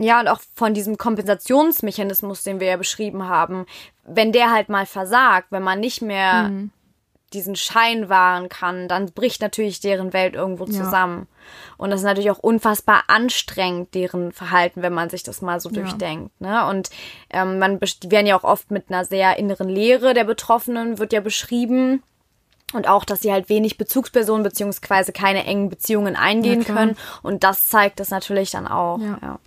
[0.01, 3.65] Ja, und auch von diesem Kompensationsmechanismus, den wir ja beschrieben haben,
[4.05, 6.71] wenn der halt mal versagt, wenn man nicht mehr mhm
[7.33, 11.27] diesen Schein wahren kann, dann bricht natürlich deren Welt irgendwo zusammen.
[11.29, 11.75] Ja.
[11.77, 15.69] Und das ist natürlich auch unfassbar anstrengend, deren Verhalten, wenn man sich das mal so
[15.69, 15.81] ja.
[15.81, 16.39] durchdenkt.
[16.41, 16.65] Ne?
[16.67, 16.89] Und
[17.29, 21.13] ähm, man die werden ja auch oft mit einer sehr inneren Leere der Betroffenen, wird
[21.13, 22.03] ja beschrieben.
[22.73, 26.97] Und auch, dass sie halt wenig Bezugspersonen beziehungsweise keine engen Beziehungen eingehen Ja, können.
[27.23, 28.99] Und das zeigt es natürlich dann auch.
[28.99, 29.17] Ja.
[29.21, 29.39] Ja.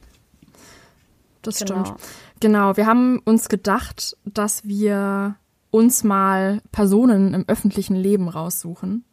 [1.42, 1.85] Das Genau.
[1.85, 2.01] stimmt.
[2.40, 5.37] Genau, wir haben uns gedacht, dass wir
[5.72, 9.04] uns mal Personen im öffentlichen Leben raussuchen,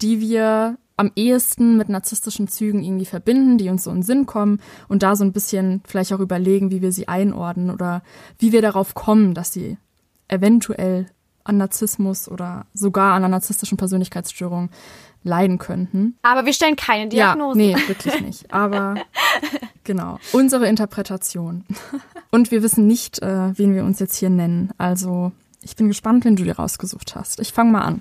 [0.00, 4.24] die wir am ehesten mit narzisstischen Zügen irgendwie verbinden, die uns so in den Sinn
[4.24, 8.02] kommen und da so ein bisschen vielleicht auch überlegen, wie wir sie einordnen oder
[8.38, 9.76] wie wir darauf kommen, dass sie
[10.28, 11.06] eventuell
[11.44, 14.70] an Narzissmus oder sogar an einer narzisstischen Persönlichkeitsstörung
[15.22, 16.16] leiden könnten.
[16.22, 17.60] Aber wir stellen keine Diagnose.
[17.60, 18.52] Ja, nee, wirklich nicht.
[18.52, 18.94] Aber
[19.84, 21.64] genau, unsere Interpretation.
[22.30, 24.70] Und wir wissen nicht, äh, wen wir uns jetzt hier nennen.
[24.78, 25.32] Also
[25.66, 27.40] ich bin gespannt, wen du dir rausgesucht hast.
[27.40, 28.00] Ich fange mal an.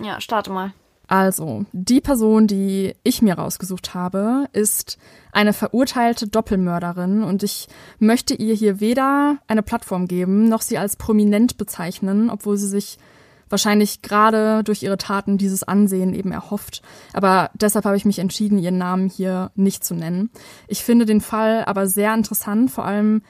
[0.00, 0.72] Ja, starte mal.
[1.08, 4.96] Also, die Person, die ich mir rausgesucht habe, ist
[5.32, 10.96] eine verurteilte Doppelmörderin und ich möchte ihr hier weder eine Plattform geben, noch sie als
[10.96, 12.98] prominent bezeichnen, obwohl sie sich
[13.48, 16.82] wahrscheinlich gerade durch ihre Taten dieses Ansehen eben erhofft.
[17.12, 20.30] Aber deshalb habe ich mich entschieden, ihren Namen hier nicht zu nennen.
[20.68, 23.22] Ich finde den Fall aber sehr interessant, vor allem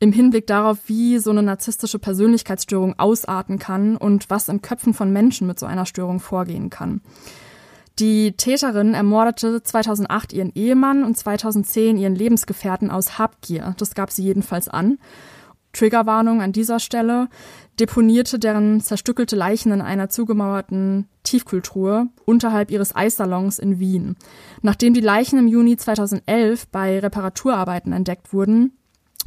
[0.00, 5.12] im Hinblick darauf, wie so eine narzisstische Persönlichkeitsstörung ausarten kann und was in Köpfen von
[5.12, 7.02] Menschen mit so einer Störung vorgehen kann.
[7.98, 13.74] Die Täterin ermordete 2008 ihren Ehemann und 2010 ihren Lebensgefährten aus Habgier.
[13.76, 14.98] Das gab sie jedenfalls an.
[15.74, 17.28] Triggerwarnung an dieser Stelle,
[17.78, 24.16] deponierte deren zerstückelte Leichen in einer zugemauerten Tiefkühltruhe unterhalb ihres Eissalons in Wien.
[24.62, 28.72] Nachdem die Leichen im Juni 2011 bei Reparaturarbeiten entdeckt wurden,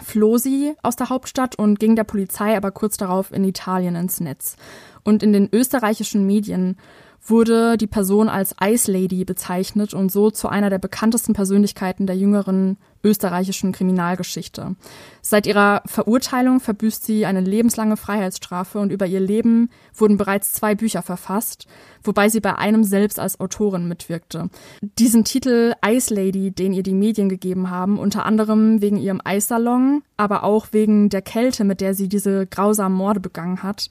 [0.02, 4.20] floh sie aus der Hauptstadt und ging der Polizei aber kurz darauf in Italien ins
[4.20, 4.56] Netz.
[5.04, 6.78] Und in den österreichischen Medien
[7.26, 12.18] wurde die Person als Ice Lady bezeichnet und so zu einer der bekanntesten Persönlichkeiten der
[12.18, 14.76] jüngeren österreichischen Kriminalgeschichte.
[15.22, 20.76] Seit ihrer Verurteilung verbüßt sie eine lebenslange Freiheitsstrafe und über ihr Leben wurden bereits zwei
[20.76, 21.68] Bücher verfasst,
[22.04, 24.50] wobei sie bei einem selbst als Autorin mitwirkte.
[24.82, 30.04] Diesen Titel Ice Lady, den ihr die Medien gegeben haben, unter anderem wegen ihrem Eissalon,
[30.18, 33.90] aber auch wegen der Kälte, mit der sie diese grausamen Morde begangen hat,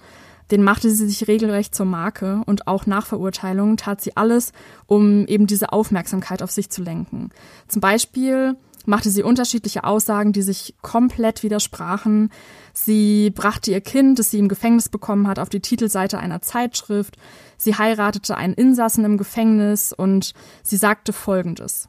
[0.52, 4.52] den machte sie sich regelrecht zur Marke und auch nach Verurteilung tat sie alles,
[4.86, 7.30] um eben diese Aufmerksamkeit auf sich zu lenken.
[7.68, 12.30] Zum Beispiel machte sie unterschiedliche Aussagen, die sich komplett widersprachen.
[12.72, 17.16] Sie brachte ihr Kind, das sie im Gefängnis bekommen hat, auf die Titelseite einer Zeitschrift.
[17.56, 21.88] Sie heiratete einen Insassen im Gefängnis und sie sagte Folgendes.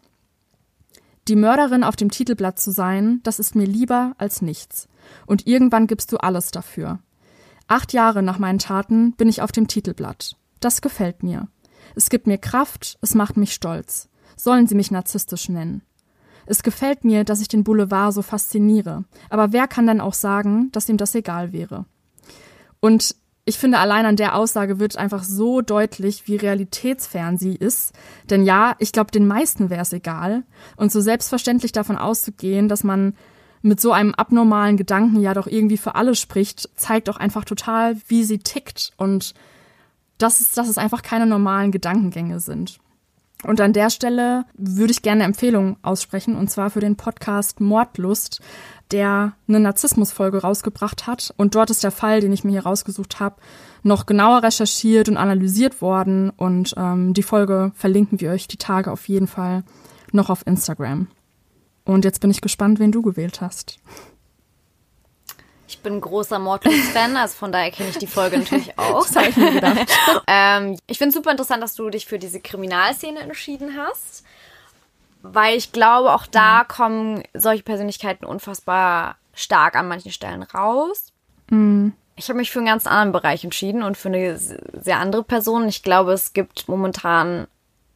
[1.27, 4.89] Die Mörderin auf dem Titelblatt zu sein, das ist mir lieber als nichts.
[5.25, 6.99] Und irgendwann gibst du alles dafür.
[7.67, 10.35] Acht Jahre nach meinen Taten bin ich auf dem Titelblatt.
[10.59, 11.47] Das gefällt mir.
[11.95, 14.09] Es gibt mir Kraft, es macht mich stolz.
[14.35, 15.81] Sollen Sie mich narzisstisch nennen.
[16.45, 19.05] Es gefällt mir, dass ich den Boulevard so fasziniere.
[19.29, 21.85] Aber wer kann denn auch sagen, dass ihm das egal wäre?
[22.79, 27.93] Und ich finde, allein an der Aussage wird einfach so deutlich, wie realitätsfern sie ist.
[28.29, 30.43] Denn ja, ich glaube, den meisten wäre es egal.
[30.77, 33.15] Und so selbstverständlich davon auszugehen, dass man
[33.61, 37.97] mit so einem abnormalen Gedanken ja doch irgendwie für alle spricht, zeigt auch einfach total,
[38.07, 39.33] wie sie tickt und
[40.17, 42.79] dass es, dass es einfach keine normalen Gedankengänge sind.
[43.43, 47.59] Und an der Stelle würde ich gerne eine Empfehlung aussprechen, und zwar für den Podcast
[47.59, 48.41] Mordlust,
[48.91, 51.33] der eine Narzissmusfolge rausgebracht hat.
[51.37, 53.35] Und dort ist der Fall, den ich mir hier rausgesucht habe,
[53.81, 56.29] noch genauer recherchiert und analysiert worden.
[56.29, 59.63] Und ähm, die Folge verlinken wir euch die Tage auf jeden Fall
[60.11, 61.07] noch auf Instagram.
[61.85, 63.79] Und jetzt bin ich gespannt, wen du gewählt hast.
[65.73, 69.07] Ich bin großer Mortals-Fan, also von daher kenne ich die Folge natürlich auch.
[69.07, 69.91] Das habe ich mir gedacht.
[70.27, 74.23] ähm, ich finde es super interessant, dass du dich für diese Kriminalszene entschieden hast,
[75.23, 81.07] weil ich glaube, auch da kommen solche Persönlichkeiten unfassbar stark an manchen Stellen raus.
[82.15, 85.67] Ich habe mich für einen ganz anderen Bereich entschieden und für eine sehr andere Person.
[85.67, 87.47] Ich glaube, es gibt momentan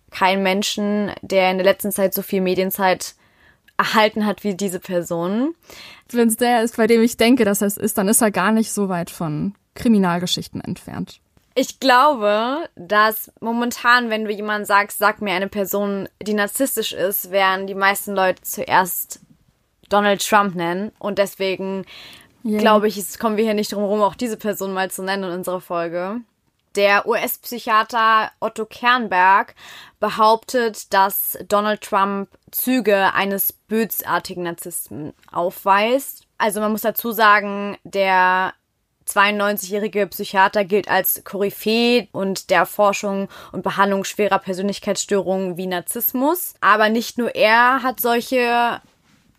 [0.10, 3.14] keinen Menschen, der in der letzten Zeit so viel Medienzeit
[3.78, 5.54] erhalten hat wie diese Person.
[6.12, 8.52] Wenn es der ist, bei dem ich denke, dass es ist, dann ist er gar
[8.52, 11.20] nicht so weit von Kriminalgeschichten entfernt.
[11.54, 17.32] Ich glaube, dass momentan, wenn du jemanden sagst, sag mir eine Person, die narzisstisch ist,
[17.32, 19.22] werden die meisten Leute zuerst
[19.90, 20.92] Donald Trump nennen.
[21.00, 21.86] Und deswegen
[22.46, 22.60] Yeah.
[22.60, 25.32] glaube ich, kommen wir hier nicht drum herum, auch diese Person mal zu nennen in
[25.32, 26.22] unserer Folge.
[26.78, 29.56] Der US-Psychiater Otto Kernberg
[30.00, 36.28] behauptet, dass Donald Trump Züge eines bösartigen Narzissten aufweist.
[36.38, 38.54] Also man muss dazu sagen, der
[39.08, 46.54] 92-jährige Psychiater gilt als Koryphäe und der Forschung und Behandlung schwerer Persönlichkeitsstörungen wie Narzissmus.
[46.62, 48.82] Aber nicht nur er hat solche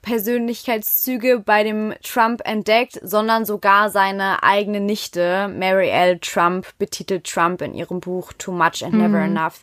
[0.08, 6.18] Persönlichkeitszüge bei dem Trump entdeckt, sondern sogar seine eigene Nichte, Mary L.
[6.18, 9.36] Trump, betitelt Trump in ihrem Buch Too Much and Never mhm.
[9.36, 9.62] Enough.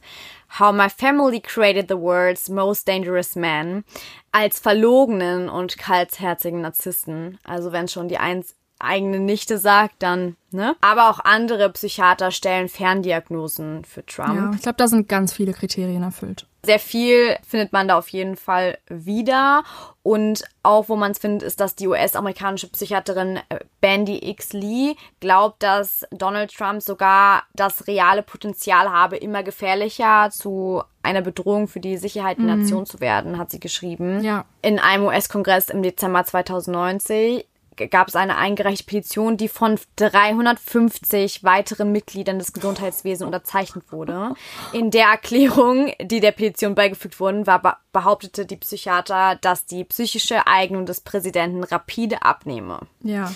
[0.60, 3.86] How My Family Created the World's Most Dangerous Man
[4.31, 7.39] als verlogenen und kaltherzigen Narzissten.
[7.43, 10.75] Also wenn schon die eins eigene Nichte sagt, dann, ne?
[10.81, 14.35] Aber auch andere Psychiater stellen Ferndiagnosen für Trump.
[14.35, 16.45] Ja, ich glaube, da sind ganz viele Kriterien erfüllt.
[16.65, 19.63] Sehr viel findet man da auf jeden Fall wieder.
[20.01, 24.53] Und auch, wo man es findet, ist, dass die US-amerikanische Psychiaterin äh, Bandy X.
[24.53, 31.67] Lee glaubt, dass Donald Trump sogar das reale Potenzial habe, immer gefährlicher zu einer Bedrohung
[31.67, 32.61] für die Sicherheit der mhm.
[32.61, 34.23] Nation zu werden, hat sie geschrieben.
[34.23, 34.45] Ja.
[34.63, 41.91] In einem US-Kongress im Dezember 2090 gab es eine eingereichte Petition, die von 350 weiteren
[41.91, 44.33] Mitgliedern des Gesundheitswesens unterzeichnet wurde.
[44.73, 50.47] In der Erklärung, die der Petition beigefügt wurde, war, behauptete die Psychiater, dass die psychische
[50.47, 52.81] Eignung des Präsidenten rapide abnehme.
[53.01, 53.31] Ja.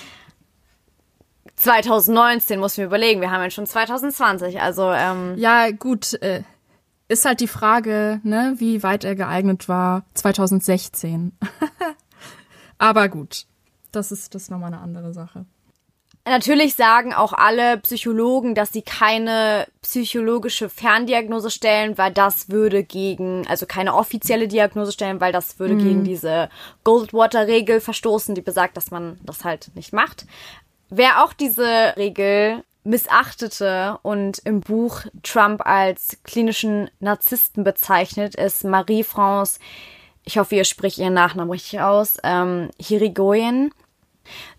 [1.55, 6.43] 2019 muss ich mir überlegen, wir haben ja schon 2020, also ähm ja gut, äh,
[7.09, 11.33] ist halt die Frage, ne, wie weit er geeignet war 2016.
[12.77, 13.45] Aber gut,
[13.91, 15.45] das ist das ist nochmal eine andere Sache.
[16.25, 23.47] Natürlich sagen auch alle Psychologen, dass sie keine psychologische Ferndiagnose stellen, weil das würde gegen,
[23.47, 25.79] also keine offizielle Diagnose stellen, weil das würde mhm.
[25.79, 26.49] gegen diese
[26.83, 30.25] Goldwater-Regel verstoßen, die besagt, dass man das halt nicht macht.
[30.89, 39.59] Wer auch diese Regel missachtete und im Buch Trump als klinischen Narzissten bezeichnet, ist Marie-France
[40.29, 43.73] ich hoffe, ihr spricht ihren Nachnamen richtig aus, ähm, Hirigoyen.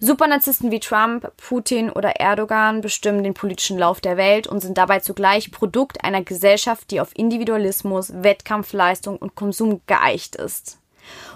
[0.01, 4.99] Supernarzissten wie Trump, Putin oder Erdogan bestimmen den politischen Lauf der Welt und sind dabei
[4.99, 10.81] zugleich Produkt einer Gesellschaft, die auf Individualismus, Wettkampfleistung und Konsum geeicht ist.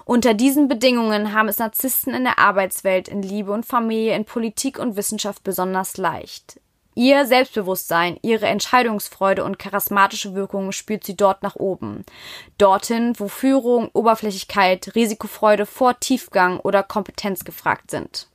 [0.05, 4.81] Unter diesen Bedingungen haben es Narzissten in der Arbeitswelt, in Liebe und Familie, in Politik
[4.81, 6.61] und Wissenschaft besonders leicht.
[6.97, 12.05] Ihr Selbstbewusstsein, ihre Entscheidungsfreude und charismatische Wirkung spürt sie dort nach oben.
[12.57, 18.29] Dorthin, wo Führung, Oberflächlichkeit, Risikofreude vor Tiefgang oder Kompetenz gefragt sind.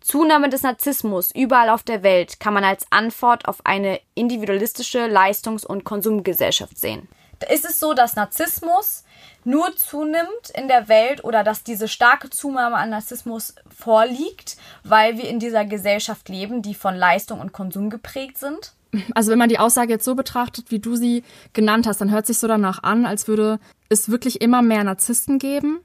[0.00, 5.64] Zunahme des Narzissmus überall auf der Welt kann man als Antwort auf eine individualistische Leistungs-
[5.64, 7.08] und Konsumgesellschaft sehen.
[7.50, 9.04] Ist es so, dass Narzissmus
[9.44, 15.28] nur zunimmt in der Welt oder dass diese starke Zunahme an Narzissmus vorliegt, weil wir
[15.28, 18.74] in dieser Gesellschaft leben, die von Leistung und Konsum geprägt sind?
[19.14, 21.22] Also wenn man die Aussage jetzt so betrachtet, wie du sie
[21.52, 25.38] genannt hast, dann hört sich so danach an, als würde es wirklich immer mehr Narzissten
[25.38, 25.80] geben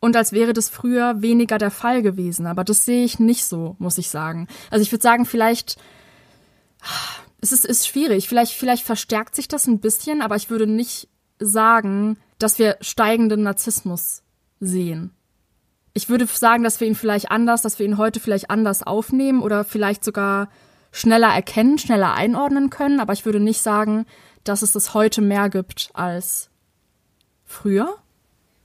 [0.00, 2.46] und als wäre das früher weniger der Fall gewesen.
[2.46, 4.48] Aber das sehe ich nicht so, muss ich sagen.
[4.70, 5.76] Also ich würde sagen, vielleicht
[7.40, 8.28] es ist, ist schwierig.
[8.28, 13.42] Vielleicht, vielleicht verstärkt sich das ein bisschen, aber ich würde nicht sagen, dass wir steigenden
[13.42, 14.22] Narzissmus
[14.60, 15.12] sehen.
[15.92, 19.42] Ich würde sagen, dass wir ihn vielleicht anders, dass wir ihn heute vielleicht anders aufnehmen
[19.42, 20.50] oder vielleicht sogar
[20.92, 24.06] schneller erkennen, schneller einordnen können, aber ich würde nicht sagen,
[24.44, 26.50] dass es das heute mehr gibt als
[27.44, 27.96] früher.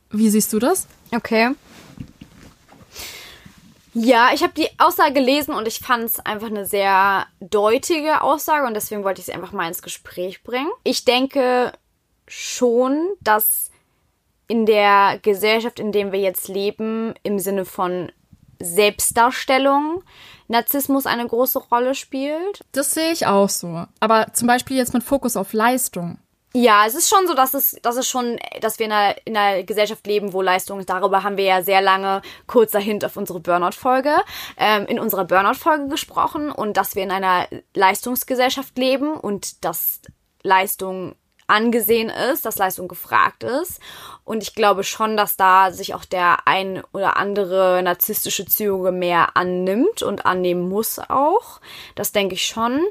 [0.09, 0.87] Wie siehst du das?
[1.11, 1.51] Okay.
[3.93, 8.65] Ja, ich habe die Aussage gelesen und ich fand es einfach eine sehr deutige Aussage
[8.65, 10.71] und deswegen wollte ich sie einfach mal ins Gespräch bringen.
[10.83, 11.73] Ich denke,
[12.27, 13.69] schon, dass
[14.47, 18.11] in der Gesellschaft, in der wir jetzt leben, im Sinne von
[18.59, 20.03] Selbstdarstellung,
[20.47, 22.61] Narzissmus eine große Rolle spielt.
[22.71, 23.85] Das sehe ich auch so.
[23.99, 26.19] Aber zum Beispiel jetzt mit Fokus auf Leistung.
[26.53, 29.37] Ja, es ist schon so, dass es, dass es schon, dass wir in einer, in
[29.37, 33.39] einer Gesellschaft leben, wo Leistung, darüber haben wir ja sehr lange, kurzer Hint auf unsere
[33.39, 34.17] Burnout-Folge,
[34.57, 40.01] ähm, in unserer Burnout-Folge gesprochen und dass wir in einer Leistungsgesellschaft leben und dass
[40.43, 41.15] Leistung
[41.47, 43.79] angesehen ist, dass Leistung gefragt ist.
[44.25, 49.37] Und ich glaube schon, dass da sich auch der ein oder andere narzisstische Züge mehr
[49.37, 51.61] annimmt und annehmen muss auch.
[51.95, 52.81] Das denke ich schon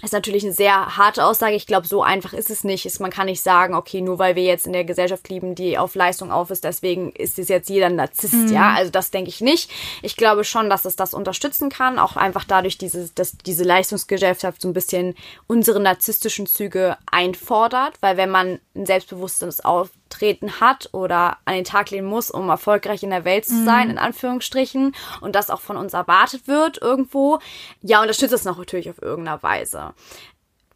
[0.00, 1.54] ist natürlich eine sehr harte Aussage.
[1.54, 2.98] Ich glaube, so einfach ist es nicht.
[2.98, 5.94] man kann nicht sagen, okay, nur weil wir jetzt in der Gesellschaft leben, die auf
[5.94, 8.52] Leistung auf ist, deswegen ist es jetzt jeder Narzisst, mhm.
[8.52, 8.72] ja.
[8.74, 9.70] Also das denke ich nicht.
[10.00, 14.62] Ich glaube schon, dass es das unterstützen kann, auch einfach dadurch, diese, dass diese Leistungsgesellschaft
[14.62, 15.14] so ein bisschen
[15.46, 21.64] unsere narzisstischen Züge einfordert, weil wenn man ein selbstbewusstes Auf treten hat oder an den
[21.64, 23.92] Tag legen muss, um erfolgreich in der Welt zu sein, mhm.
[23.92, 27.38] in Anführungsstrichen, und das auch von uns erwartet wird irgendwo,
[27.80, 29.81] ja, unterstützt es natürlich auf irgendeiner Weise.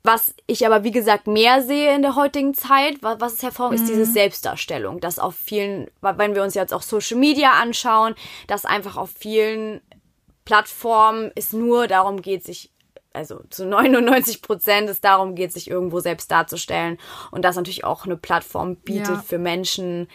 [0.02, 3.84] Was ich aber, wie gesagt, mehr sehe in der heutigen Zeit, was es hervorgeht, mhm.
[3.84, 5.00] ist diese Selbstdarstellung.
[5.00, 8.14] Dass auf vielen, wenn wir uns jetzt auch Social Media anschauen,
[8.46, 9.80] dass einfach auf vielen
[10.44, 12.70] Plattformen es nur darum geht, sich
[13.12, 16.98] also zu 99 Prozent es darum geht, sich irgendwo selbst darzustellen
[17.30, 19.24] und das natürlich auch eine Plattform bietet ja.
[19.26, 20.06] für Menschen,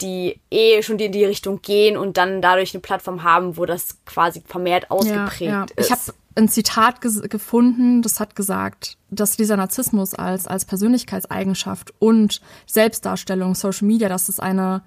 [0.00, 4.04] die eh schon in die Richtung gehen und dann dadurch eine Plattform haben, wo das
[4.06, 5.66] quasi vermehrt ausgeprägt ja, ja.
[5.76, 5.86] ist.
[5.86, 6.00] Ich habe
[6.40, 13.86] ein Zitat gefunden, das hat gesagt, dass dieser Narzissmus als, als Persönlichkeitseigenschaft und Selbstdarstellung, Social
[13.86, 14.82] Media, dass es eine,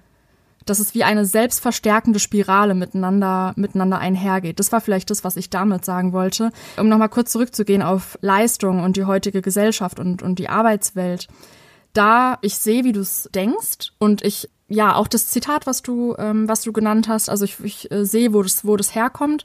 [0.65, 4.59] dass es wie eine selbstverstärkende Spirale miteinander, miteinander einhergeht.
[4.59, 6.51] Das war vielleicht das, was ich damit sagen wollte.
[6.77, 11.27] Um nochmal kurz zurückzugehen auf Leistung und die heutige Gesellschaft und, und die Arbeitswelt.
[11.93, 16.15] Da ich sehe, wie du es denkst und ich ja, auch das Zitat, was du,
[16.17, 19.43] ähm, was du genannt hast, also ich, ich äh, sehe, wo das, wo das herkommt.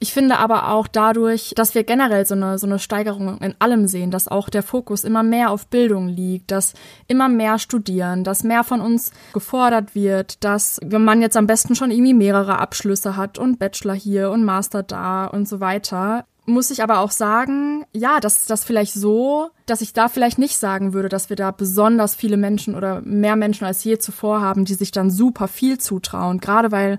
[0.00, 3.88] Ich finde aber auch dadurch, dass wir generell so eine, so eine Steigerung in allem
[3.88, 6.74] sehen, dass auch der Fokus immer mehr auf Bildung liegt, dass
[7.08, 11.90] immer mehr studieren, dass mehr von uns gefordert wird, dass man jetzt am besten schon
[11.90, 16.82] irgendwie mehrere Abschlüsse hat und Bachelor hier und Master da und so weiter, muss ich
[16.82, 21.08] aber auch sagen, ja, dass das vielleicht so, dass ich da vielleicht nicht sagen würde,
[21.08, 24.90] dass wir da besonders viele Menschen oder mehr Menschen als je zuvor haben, die sich
[24.90, 26.98] dann super viel zutrauen, gerade weil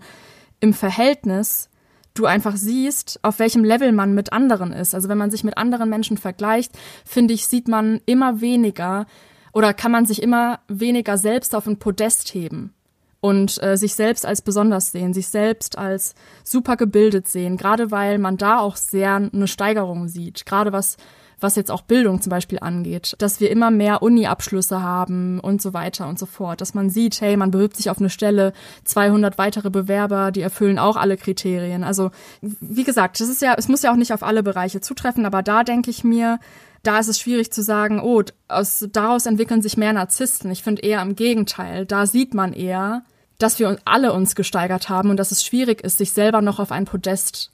[0.59, 1.69] im Verhältnis
[2.13, 4.93] du einfach siehst, auf welchem Level man mit anderen ist.
[4.93, 6.71] Also wenn man sich mit anderen Menschen vergleicht,
[7.05, 9.05] finde ich, sieht man immer weniger
[9.53, 12.73] oder kann man sich immer weniger selbst auf ein Podest heben
[13.21, 18.17] und äh, sich selbst als besonders sehen, sich selbst als super gebildet sehen, gerade weil
[18.17, 20.97] man da auch sehr eine Steigerung sieht, gerade was
[21.39, 25.73] was jetzt auch Bildung zum Beispiel angeht, dass wir immer mehr Uni-Abschlüsse haben und so
[25.73, 29.37] weiter und so fort, dass man sieht, hey, man bewirbt sich auf eine Stelle, 200
[29.37, 31.83] weitere Bewerber, die erfüllen auch alle Kriterien.
[31.83, 32.11] Also
[32.41, 35.43] wie gesagt, das ist ja, es muss ja auch nicht auf alle Bereiche zutreffen, aber
[35.43, 36.39] da denke ich mir,
[36.83, 40.49] da ist es schwierig zu sagen, oh, aus, daraus entwickeln sich mehr Narzissten.
[40.51, 41.85] Ich finde eher im Gegenteil.
[41.85, 43.03] Da sieht man eher,
[43.37, 46.71] dass wir alle uns gesteigert haben und dass es schwierig ist, sich selber noch auf
[46.71, 47.51] ein Podest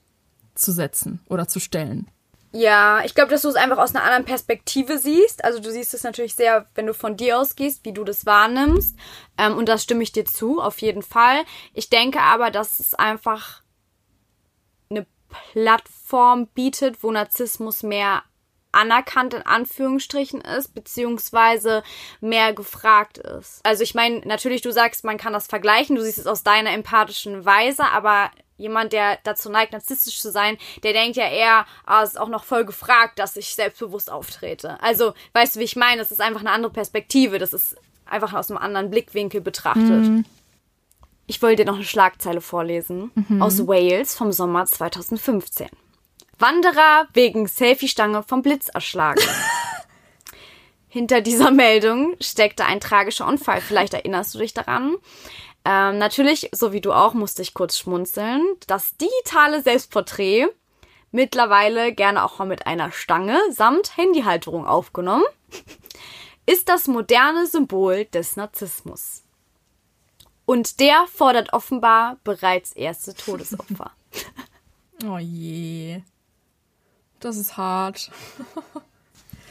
[0.54, 2.08] zu setzen oder zu stellen.
[2.56, 5.44] Ja, ich glaube, dass du es einfach aus einer anderen Perspektive siehst.
[5.44, 8.96] Also du siehst es natürlich sehr, wenn du von dir ausgehst, wie du das wahrnimmst.
[9.38, 11.44] Ähm, und das stimme ich dir zu, auf jeden Fall.
[11.74, 13.62] Ich denke aber, dass es einfach
[14.90, 15.06] eine
[15.52, 18.24] Plattform bietet, wo Narzissmus mehr
[18.72, 21.84] anerkannt in Anführungsstrichen ist, beziehungsweise
[22.22, 23.60] mehr gefragt ist.
[23.66, 26.72] Also ich meine, natürlich, du sagst, man kann das vergleichen, du siehst es aus deiner
[26.72, 32.04] empathischen Weise, aber jemand, der dazu neigt, narzisstisch zu sein, der denkt ja eher, ah,
[32.04, 34.82] es ist auch noch voll gefragt, dass ich selbstbewusst auftrete.
[34.82, 36.02] Also, weißt du, wie ich meine?
[36.02, 37.40] Es ist einfach eine andere Perspektive.
[37.40, 37.76] Das ist
[38.06, 39.84] einfach aus einem anderen Blickwinkel betrachtet.
[39.84, 40.26] Mhm.
[41.28, 43.42] Ich wollte dir noch eine Schlagzeile vorlesen mhm.
[43.42, 45.70] aus Wales vom Sommer 2015.
[46.38, 49.22] Wanderer wegen Selfie-Stange vom Blitz erschlagen.
[50.88, 53.60] Hinter dieser Meldung steckte ein tragischer Unfall.
[53.60, 54.96] Vielleicht erinnerst du dich daran.
[55.66, 58.42] Ähm, natürlich, so wie du auch, musste ich kurz schmunzeln.
[58.68, 60.48] Das digitale Selbstporträt,
[61.12, 65.26] mittlerweile gerne auch mal mit einer Stange samt Handyhalterung aufgenommen,
[66.46, 69.24] ist das moderne Symbol des Narzissmus.
[70.46, 73.92] Und der fordert offenbar bereits erste Todesopfer.
[75.04, 76.04] oh je.
[77.20, 78.12] Das ist hart.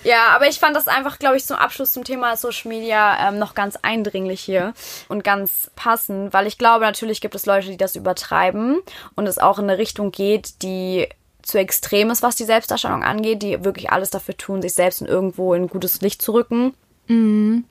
[0.05, 3.39] Ja, aber ich fand das einfach, glaube ich, zum Abschluss zum Thema Social Media ähm,
[3.39, 4.75] noch ganz eindringlich hier
[5.09, 8.81] und ganz passend, weil ich glaube, natürlich gibt es Leute, die das übertreiben
[9.17, 11.09] und es auch in eine Richtung geht, die
[11.43, 15.07] zu extrem ist, was die Selbstdarstellung angeht, die wirklich alles dafür tun, sich selbst in
[15.07, 16.75] irgendwo in ein gutes Licht zu rücken.
[17.07, 17.65] Mhm.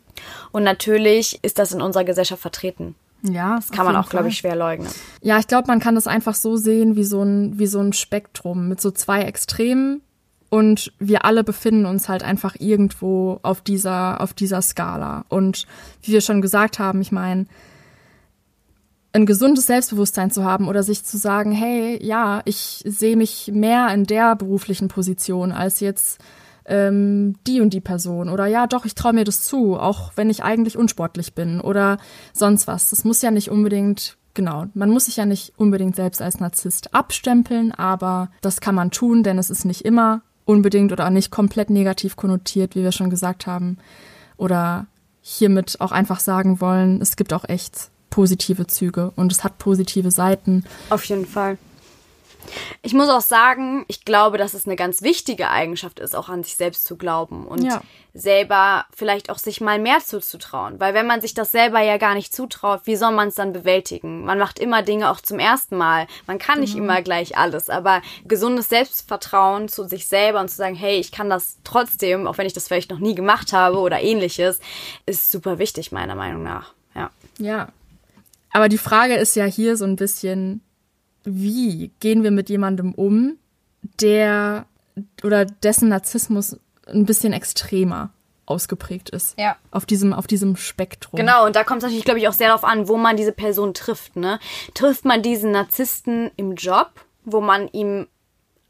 [0.51, 2.95] Und natürlich ist das in unserer Gesellschaft vertreten.
[3.23, 4.89] Ja, das kann man auch, glaube ich, schwer leugnen.
[5.21, 7.93] Ja, ich glaube, man kann das einfach so sehen wie so ein wie so ein
[7.93, 10.01] Spektrum mit so zwei Extremen
[10.53, 15.25] und wir alle befinden uns halt einfach irgendwo auf dieser, auf dieser Skala.
[15.27, 15.65] Und
[16.03, 17.47] wie wir schon gesagt haben, ich meine,
[19.13, 23.91] ein gesundes Selbstbewusstsein zu haben oder sich zu sagen, hey, ja, ich sehe mich mehr
[23.95, 26.19] in der beruflichen Position als jetzt
[26.65, 28.29] ähm, die und die Person.
[28.29, 31.97] Oder ja, doch, ich traue mir das zu, auch wenn ich eigentlich unsportlich bin oder
[32.31, 32.91] sonst was.
[32.91, 36.95] Das muss ja nicht unbedingt Genau, man muss sich ja nicht unbedingt selbst als Narzisst
[36.95, 41.69] abstempeln, aber das kann man tun, denn es ist nicht immer unbedingt oder nicht komplett
[41.69, 43.77] negativ konnotiert, wie wir schon gesagt haben.
[44.37, 44.87] Oder
[45.21, 50.11] hiermit auch einfach sagen wollen, es gibt auch echt positive Züge und es hat positive
[50.11, 50.65] Seiten.
[50.89, 51.57] Auf jeden Fall.
[52.81, 56.43] Ich muss auch sagen, ich glaube, dass es eine ganz wichtige Eigenschaft ist, auch an
[56.43, 57.81] sich selbst zu glauben und ja.
[58.13, 60.79] selber vielleicht auch sich mal mehr zuzutrauen.
[60.79, 63.53] Weil wenn man sich das selber ja gar nicht zutraut, wie soll man es dann
[63.53, 64.25] bewältigen?
[64.25, 66.07] Man macht immer Dinge auch zum ersten Mal.
[66.27, 66.83] Man kann nicht mhm.
[66.83, 71.29] immer gleich alles, aber gesundes Selbstvertrauen zu sich selber und zu sagen, hey, ich kann
[71.29, 74.59] das trotzdem, auch wenn ich das vielleicht noch nie gemacht habe oder ähnliches,
[75.05, 76.73] ist super wichtig, meiner Meinung nach.
[76.95, 77.09] Ja.
[77.37, 77.69] Ja.
[78.53, 80.61] Aber die Frage ist ja hier so ein bisschen,
[81.23, 83.37] wie gehen wir mit jemandem um,
[83.99, 84.65] der
[85.23, 86.57] oder dessen Narzissmus
[86.87, 88.11] ein bisschen extremer
[88.45, 89.37] ausgeprägt ist.
[89.39, 89.55] Ja.
[89.71, 91.17] Auf diesem, auf diesem Spektrum.
[91.17, 93.31] Genau, und da kommt es natürlich, glaube ich, auch sehr darauf an, wo man diese
[93.31, 94.15] Person trifft.
[94.15, 94.39] Ne?
[94.73, 96.91] Trifft man diesen Narzissten im Job,
[97.23, 98.07] wo man ihm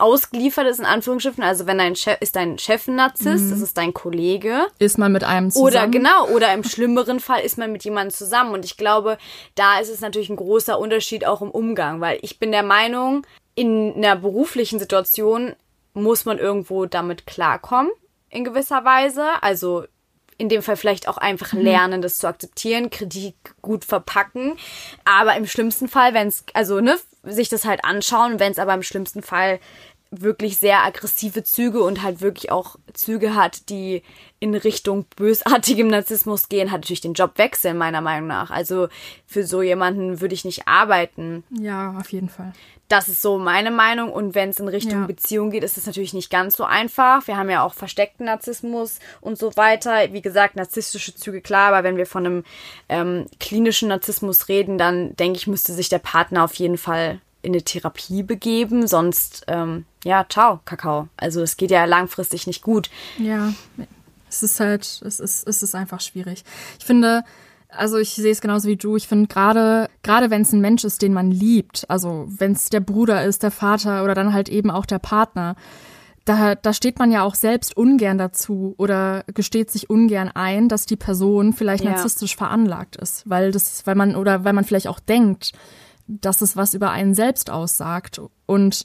[0.03, 3.77] ausgeliefert ist, in Anführungsstrichen, also wenn dein Chef ist dein Chef ein Narzisst, das ist
[3.77, 4.67] dein Kollege.
[4.77, 5.67] Ist man mit einem zusammen?
[5.67, 8.53] Oder genau, oder im schlimmeren Fall ist man mit jemandem zusammen.
[8.53, 9.17] Und ich glaube,
[9.55, 13.25] da ist es natürlich ein großer Unterschied auch im Umgang, weil ich bin der Meinung,
[13.55, 15.55] in einer beruflichen Situation
[15.93, 17.91] muss man irgendwo damit klarkommen,
[18.29, 19.23] in gewisser Weise.
[19.41, 19.85] Also
[20.37, 24.57] in dem Fall vielleicht auch einfach lernen, das zu akzeptieren, Kritik gut verpacken.
[25.05, 28.73] Aber im schlimmsten Fall, wenn es, also ne, sich das halt anschauen, wenn es aber
[28.73, 29.59] im schlimmsten Fall
[30.21, 34.03] wirklich sehr aggressive Züge und halt wirklich auch Züge hat, die
[34.39, 38.51] in Richtung bösartigem Narzissmus gehen, hat natürlich den Job wechseln, meiner Meinung nach.
[38.51, 38.87] Also
[39.25, 41.43] für so jemanden würde ich nicht arbeiten.
[41.49, 42.53] Ja, auf jeden Fall.
[42.89, 44.11] Das ist so meine Meinung.
[44.11, 45.07] Und wenn es in Richtung Ja.
[45.07, 47.25] Beziehung geht, ist es natürlich nicht ganz so einfach.
[47.27, 50.11] Wir haben ja auch versteckten Narzissmus und so weiter.
[50.11, 52.43] Wie gesagt, narzisstische Züge, klar, aber wenn wir von einem
[52.89, 57.53] ähm, klinischen Narzissmus reden, dann denke ich, müsste sich der Partner auf jeden Fall in
[57.53, 58.87] eine Therapie begeben.
[58.87, 61.07] Sonst, ähm, ja, ciao, Kakao.
[61.17, 62.89] Also es geht ja langfristig nicht gut.
[63.19, 63.53] Ja,
[64.29, 66.43] es ist halt, es ist, es ist einfach schwierig.
[66.79, 67.23] Ich finde,
[67.69, 68.95] also ich sehe es genauso wie du.
[68.95, 72.69] Ich finde gerade, gerade wenn es ein Mensch ist, den man liebt, also wenn es
[72.69, 75.55] der Bruder ist, der Vater oder dann halt eben auch der Partner,
[76.25, 80.85] da, da steht man ja auch selbst ungern dazu oder gesteht sich ungern ein, dass
[80.85, 81.91] die Person vielleicht Ja.
[81.91, 85.51] narzisstisch veranlagt ist, weil das, weil man oder weil man vielleicht auch denkt,
[86.07, 88.21] dass es was über einen selbst aussagt.
[88.45, 88.83] Und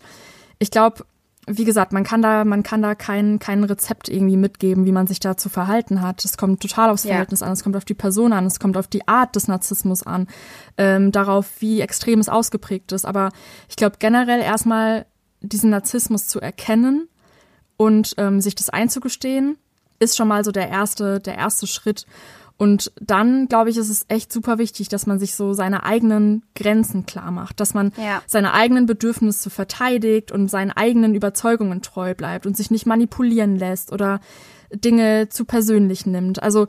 [0.58, 1.04] ich glaube,
[1.50, 5.06] wie gesagt, man kann da, man kann da kein, kein Rezept irgendwie mitgeben, wie man
[5.06, 6.24] sich da zu verhalten hat.
[6.24, 7.10] Es kommt total aufs Ja.
[7.10, 10.02] Verhältnis an, es kommt auf die Person an, es kommt auf die Art des Narzissmus
[10.02, 10.26] an,
[10.76, 13.06] ähm, darauf, wie extrem es ausgeprägt ist.
[13.06, 13.30] Aber
[13.68, 15.06] ich glaube generell erstmal
[15.40, 17.08] diesen Narzissmus zu erkennen
[17.76, 19.56] und ähm, sich das einzugestehen,
[20.00, 22.06] ist schon mal so der erste, der erste Schritt.
[22.58, 26.44] Und dann, glaube ich, ist es echt super wichtig, dass man sich so seine eigenen
[26.56, 28.20] Grenzen klar macht, dass man Ja.
[28.26, 33.92] seine eigenen Bedürfnisse verteidigt und seinen eigenen Überzeugungen treu bleibt und sich nicht manipulieren lässt
[33.92, 34.20] oder
[34.74, 36.42] Dinge zu persönlich nimmt.
[36.42, 36.66] Also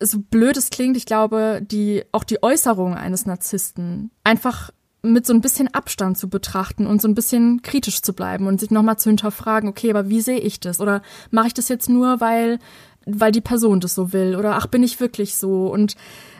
[0.00, 4.70] so blöd es klingt, ich glaube, die auch die Äußerung eines Narzissten einfach
[5.02, 8.58] mit so ein bisschen Abstand zu betrachten und so ein bisschen kritisch zu bleiben und
[8.58, 10.80] sich nochmal zu hinterfragen, okay, aber wie sehe ich das?
[10.80, 12.58] Oder mache ich das jetzt nur, weil,
[13.06, 14.36] weil die Person das so will?
[14.36, 15.68] Oder ach, bin ich wirklich so?
[15.68, 15.96] Und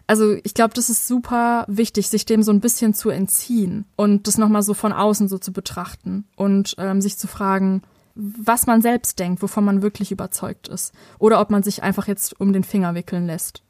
[0.07, 4.27] also ich glaube, das ist super wichtig, sich dem so ein bisschen zu entziehen und
[4.27, 7.83] das nochmal so von außen so zu betrachten und ähm, sich zu fragen,
[8.15, 10.93] was man selbst denkt, wovon man wirklich überzeugt ist.
[11.19, 13.64] Oder ob man sich einfach jetzt um den Finger wickeln lässt.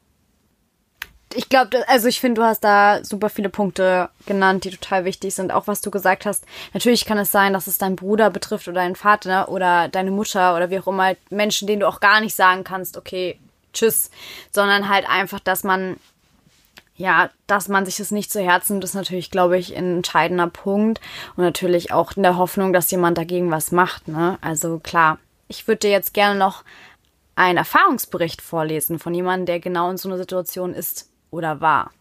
[1.37, 5.35] Ich glaube, also ich finde, du hast da super viele Punkte genannt, die total wichtig
[5.35, 5.51] sind.
[5.51, 6.45] Auch was du gesagt hast.
[6.73, 10.55] Natürlich kann es sein, dass es deinen Bruder betrifft oder deinen Vater oder deine Mutter
[10.55, 11.15] oder wie auch immer.
[11.29, 13.37] Menschen, denen du auch gar nicht sagen kannst, okay,
[13.73, 14.11] tschüss.
[14.51, 15.97] Sondern halt einfach, dass man,
[16.95, 20.47] ja, dass man sich das nicht zu Herzen nimmt, ist natürlich, glaube ich, ein entscheidender
[20.47, 21.01] Punkt.
[21.35, 24.37] Und natürlich auch in der Hoffnung, dass jemand dagegen was macht, ne?
[24.39, 25.19] Also klar.
[25.47, 26.63] Ich würde dir jetzt gerne noch
[27.35, 31.91] einen Erfahrungsbericht vorlesen von jemandem, der genau in so einer Situation ist oder war.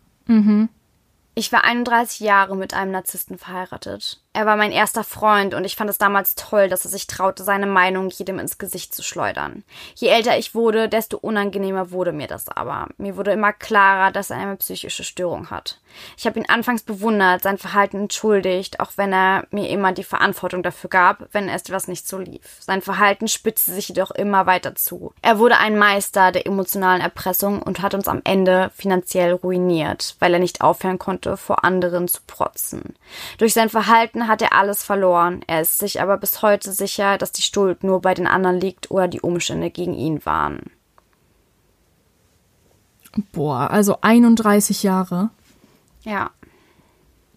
[1.34, 4.23] Ich war 31 Jahre mit einem Narzissten verheiratet.
[4.36, 7.44] Er war mein erster Freund und ich fand es damals toll, dass er sich traute,
[7.44, 9.62] seine Meinung jedem ins Gesicht zu schleudern.
[9.94, 12.88] Je älter ich wurde, desto unangenehmer wurde mir das aber.
[12.98, 15.78] Mir wurde immer klarer, dass er eine psychische Störung hat.
[16.18, 20.64] Ich habe ihn anfangs bewundert, sein Verhalten entschuldigt, auch wenn er mir immer die Verantwortung
[20.64, 22.56] dafür gab, wenn erst was nicht so lief.
[22.58, 25.14] Sein Verhalten spitzte sich jedoch immer weiter zu.
[25.22, 30.34] Er wurde ein Meister der emotionalen Erpressung und hat uns am Ende finanziell ruiniert, weil
[30.34, 32.96] er nicht aufhören konnte, vor anderen zu protzen.
[33.38, 35.42] Durch sein Verhalten hat er alles verloren.
[35.46, 38.90] Er ist sich aber bis heute sicher, dass die Schuld nur bei den anderen liegt
[38.90, 40.70] oder die Umstände gegen ihn waren.
[43.32, 45.30] Boah, also 31 Jahre.
[46.02, 46.30] Ja.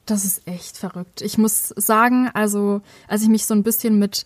[0.05, 1.21] Das ist echt verrückt.
[1.21, 4.25] Ich muss sagen, also als ich mich so ein bisschen mit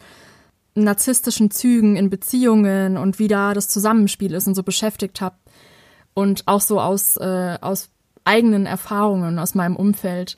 [0.76, 5.36] narzisstischen Zügen in Beziehungen und wie da das Zusammenspiel ist und so beschäftigt habe
[6.14, 7.90] und auch so aus, äh, aus
[8.24, 10.38] eigenen Erfahrungen aus meinem Umfeld,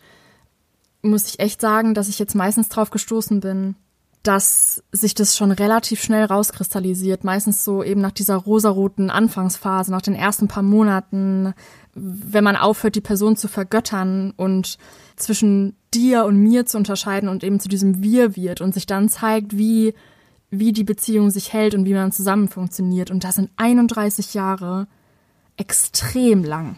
[1.03, 3.75] muss ich echt sagen, dass ich jetzt meistens drauf gestoßen bin,
[4.23, 7.25] dass sich das schon relativ schnell rauskristallisiert.
[7.25, 11.53] Meistens so eben nach dieser rosaroten Anfangsphase, nach den ersten paar Monaten,
[11.93, 14.77] wenn man aufhört, die Person zu vergöttern und
[15.17, 19.09] zwischen dir und mir zu unterscheiden und eben zu diesem Wir wird und sich dann
[19.09, 19.93] zeigt, wie,
[20.49, 23.11] wie die Beziehung sich hält und wie man zusammen funktioniert.
[23.11, 24.87] Und das sind 31 Jahre
[25.57, 26.77] extrem lang.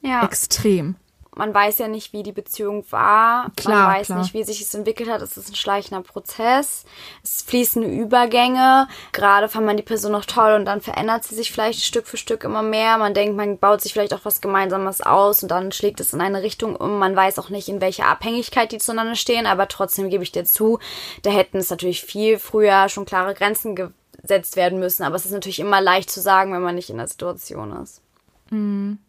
[0.00, 0.24] Ja.
[0.24, 0.96] Extrem.
[1.34, 3.50] Man weiß ja nicht, wie die Beziehung war.
[3.56, 4.18] Klar, man weiß klar.
[4.18, 5.22] nicht, wie sich es entwickelt hat.
[5.22, 6.84] Es ist ein schleichender Prozess.
[7.24, 8.86] Es fließen Übergänge.
[9.12, 12.18] Gerade fand man die Person noch toll und dann verändert sie sich vielleicht Stück für
[12.18, 12.98] Stück immer mehr.
[12.98, 16.20] Man denkt, man baut sich vielleicht auch was Gemeinsames aus und dann schlägt es in
[16.20, 16.98] eine Richtung um.
[16.98, 20.44] Man weiß auch nicht, in welcher Abhängigkeit die zueinander stehen, aber trotzdem gebe ich dir
[20.44, 20.80] zu,
[21.22, 25.02] da hätten es natürlich viel früher schon klare Grenzen gesetzt werden müssen.
[25.02, 28.02] Aber es ist natürlich immer leicht zu sagen, wenn man nicht in der Situation ist.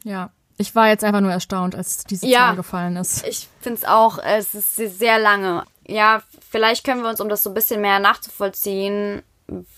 [0.05, 0.31] Ja.
[0.57, 2.47] Ich war jetzt einfach nur erstaunt, als diese Ja.
[2.47, 3.25] Zahl gefallen ist.
[3.27, 5.63] Ich finde es auch, es ist se- sehr lange.
[5.87, 9.21] Ja, vielleicht können wir uns, um das so ein bisschen mehr nachzuvollziehen,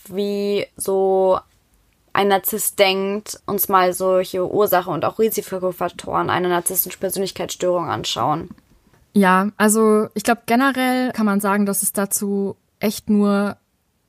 [0.07, 1.39] wie so
[2.13, 8.49] ein Narzisst denkt, uns mal solche Ursache und auch Risikofaktoren einer narzisstischen Persönlichkeitsstörung anschauen.
[9.13, 13.57] Ja, also ich glaube generell kann man sagen, dass es dazu echt nur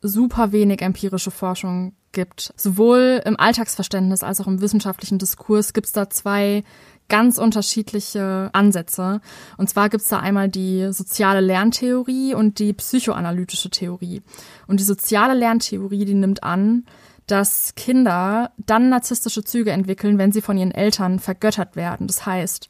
[0.03, 2.53] super wenig empirische Forschung gibt.
[2.57, 6.65] Sowohl im Alltagsverständnis als auch im wissenschaftlichen Diskurs gibt es da zwei
[7.09, 9.21] ganz unterschiedliche Ansätze.
[9.59, 14.23] Und zwar gibt es da einmal die soziale Lerntheorie und die psychoanalytische Theorie.
[14.67, 16.87] Und die soziale Lerntheorie, die nimmt an,
[17.27, 22.07] dass Kinder dann narzisstische Züge entwickeln, wenn sie von ihren Eltern vergöttert werden.
[22.07, 22.69] Das heißt,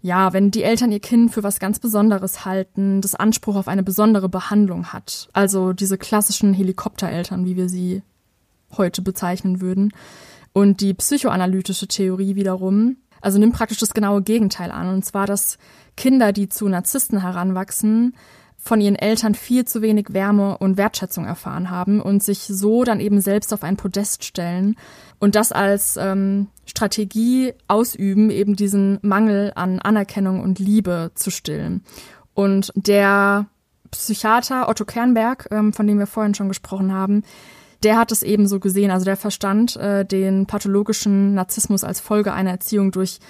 [0.00, 3.82] ja, wenn die Eltern ihr Kind für was ganz Besonderes halten, das Anspruch auf eine
[3.82, 5.28] besondere Behandlung hat.
[5.32, 8.02] Also diese klassischen Helikoptereltern, wie wir sie
[8.76, 9.92] heute bezeichnen würden.
[10.52, 14.88] Und die psychoanalytische Theorie wiederum, also nimmt praktisch das genaue Gegenteil an.
[14.88, 15.58] Und zwar, dass
[15.96, 18.14] Kinder, die zu Narzissten heranwachsen,
[18.60, 23.00] von ihren Eltern viel zu wenig Wärme und Wertschätzung erfahren haben und sich so dann
[23.00, 24.74] eben selbst auf ein Podest stellen
[25.20, 31.84] und das als ähm, Strategie ausüben, eben diesen Mangel an Anerkennung und Liebe zu stillen.
[32.34, 33.46] Und der
[33.90, 37.22] Psychiater Otto Kernberg, ähm, von dem wir vorhin schon gesprochen haben,
[37.82, 38.90] der hat es eben so gesehen.
[38.90, 43.20] Also der verstand äh, den pathologischen Narzissmus als Folge einer Erziehung durch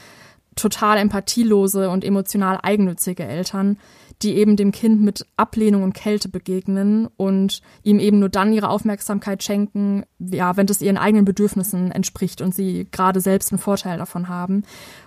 [0.59, 3.79] total empathielose und emotional eigennützige Eltern,
[4.23, 8.69] die eben dem Kind mit Ablehnung und Kälte begegnen und ihm eben nur dann ihre
[8.69, 13.99] Aufmerksamkeit schenken, ja, wenn das ihren eigenen Bedürfnissen entspricht und sie gerade selbst einen Vorteil
[13.99, 14.65] davon haben.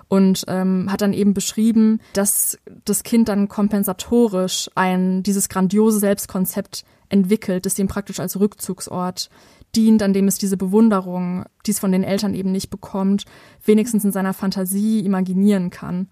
[0.08, 6.84] Und ähm, hat dann eben beschrieben, dass das Kind dann kompensatorisch ein dieses grandiose Selbstkonzept
[7.08, 9.30] entwickelt, das ihm praktisch als Rückzugsort
[9.76, 13.26] dient, an dem es diese Bewunderung, die es von den Eltern eben nicht bekommt,
[13.64, 16.08] wenigstens in seiner Fantasie imaginieren kann.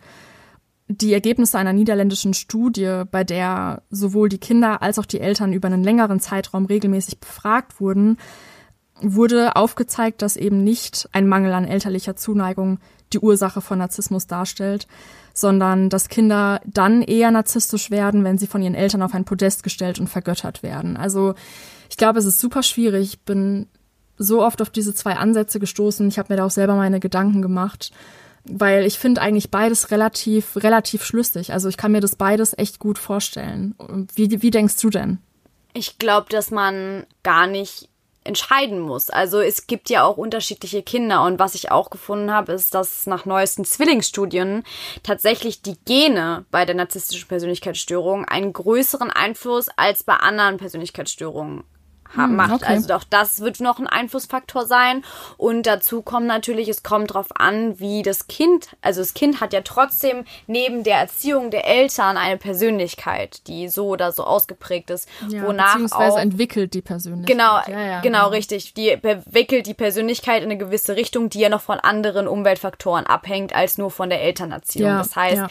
[0.88, 5.68] Die Ergebnisse einer niederländischen Studie, bei der sowohl die Kinder als auch die Eltern über
[5.68, 8.18] einen längeren Zeitraum regelmäßig befragt wurden,
[9.02, 12.80] wurde aufgezeigt, dass eben nicht ein Mangel an elterlicher Zuneigung
[13.14, 14.88] die Ursache von Narzissmus darstellt,
[15.34, 19.64] sondern dass Kinder dann eher narzisstisch werden, wenn sie von ihren Eltern auf ein Podest
[19.64, 20.98] gestellt und vergöttert werden.
[20.98, 21.34] Also
[21.90, 23.14] ich glaube, es ist super schwierig.
[23.14, 23.68] Ich bin
[24.18, 26.08] so oft auf diese zwei Ansätze gestoßen.
[26.08, 27.92] Ich habe mir da auch selber meine Gedanken gemacht,
[28.44, 31.52] weil ich finde eigentlich beides relativ, relativ schlüssig.
[31.52, 33.76] Also ich kann mir das beides echt gut vorstellen.
[34.14, 35.18] Wie, wie denkst du denn?
[35.74, 37.90] Ich glaube, dass man gar nicht
[38.24, 39.10] entscheiden muss.
[39.10, 43.08] Also es gibt ja auch unterschiedliche Kinder und was ich auch gefunden habe, ist, dass
[43.08, 44.64] nach neuesten Zwillingsstudien
[45.04, 51.64] tatsächlich die Gene bei der narzisstischen Persönlichkeitsstörung einen größeren Einfluss als bei anderen Persönlichkeitsstörungen
[52.16, 52.54] ha- macht.
[52.54, 52.66] okay.
[52.66, 55.04] Also auch das wird noch ein Einflussfaktor sein.
[55.38, 59.54] Und dazu kommt natürlich, es kommt drauf an, wie das Kind, also das Kind hat
[59.54, 65.08] ja trotzdem neben der Erziehung der Eltern eine Persönlichkeit, die so oder so ausgeprägt ist,
[65.28, 67.38] wonach beziehungsweise auch entwickelt die Persönlichkeit.
[67.38, 68.74] Genau, ja, ja, genau, richtig.
[68.74, 73.54] Die entwickelt die Persönlichkeit in eine gewisse Richtung, die ja noch von anderen Umweltfaktoren abhängt,
[73.54, 74.90] als nur von der Elternerziehung.
[74.90, 75.48] Ja, das heißt, ja.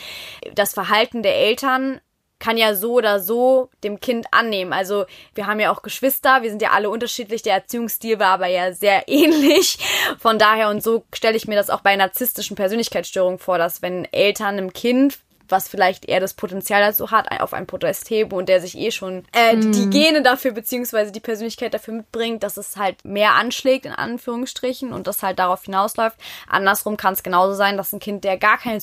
[0.54, 2.00] das Verhalten der Eltern
[2.39, 4.72] kann ja so oder so dem Kind annehmen.
[4.72, 8.47] Also wir haben ja auch Geschwister, wir sind ja alle unterschiedlich, der Erziehungsstil war aber
[8.47, 9.78] ja sehr ähnlich.
[10.18, 14.05] Von daher und so stelle ich mir das auch bei narzisstischen Persönlichkeitsstörungen vor, dass wenn
[14.12, 15.18] Eltern einem Kind
[15.51, 18.91] was vielleicht eher das Potenzial dazu hat, auf ein Podest heben und der sich eh
[18.91, 23.86] schon äh, die Gene dafür beziehungsweise die Persönlichkeit dafür mitbringt, dass es halt mehr anschlägt,
[23.86, 26.16] in Anführungsstrichen, und das halt darauf hinausläuft.
[26.47, 28.80] Andersrum kann es genauso sein, dass ein Kind, der gar keine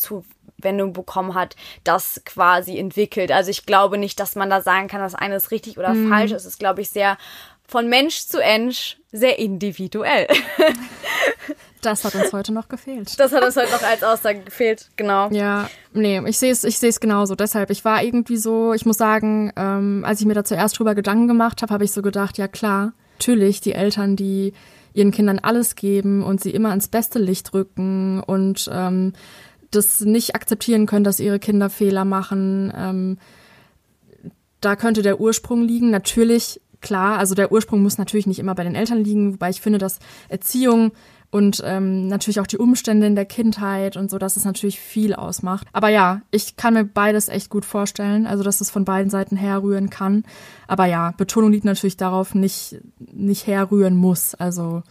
[0.60, 3.32] Zuwendung bekommen hat, das quasi entwickelt.
[3.32, 6.32] Also ich glaube nicht, dass man da sagen kann, das eine ist richtig oder falsch.
[6.32, 7.18] Es ist, glaube ich, sehr
[7.68, 10.28] von Mensch zu Mensch sehr individuell.
[11.82, 13.20] Das hat uns heute noch gefehlt.
[13.20, 15.30] Das hat uns heute noch als Aussage gefehlt, genau.
[15.30, 17.36] Ja, nee, ich sehe es ich sehe es genauso.
[17.36, 20.96] Deshalb, ich war irgendwie so, ich muss sagen, ähm, als ich mir da zuerst drüber
[20.96, 24.54] Gedanken gemacht habe, habe ich so gedacht, ja klar, natürlich, die Eltern, die
[24.96, 29.14] ihren Kindern alles geben und sie immer ins beste Licht rücken und ähm,
[29.76, 32.72] das nicht akzeptieren können, dass ihre Kinder Fehler machen.
[32.76, 33.18] Ähm,
[34.62, 35.92] da könnte der Ursprung liegen.
[35.92, 39.62] Natürlich, klar, also der Ursprung muss natürlich nicht immer bei den Eltern liegen, wobei ich
[39.62, 40.00] finde, dass
[40.30, 40.92] Erziehung
[41.36, 45.14] und ähm, natürlich auch die Umstände in der Kindheit und so, dass es natürlich viel
[45.14, 45.68] ausmacht.
[45.74, 49.36] Aber ja, ich kann mir beides echt gut vorstellen, also dass es von beiden Seiten
[49.36, 50.24] herrühren kann.
[50.66, 52.78] Aber ja, Betonung liegt natürlich darauf, nicht,
[53.12, 54.34] nicht herrühren muss.
[54.34, 54.84] Also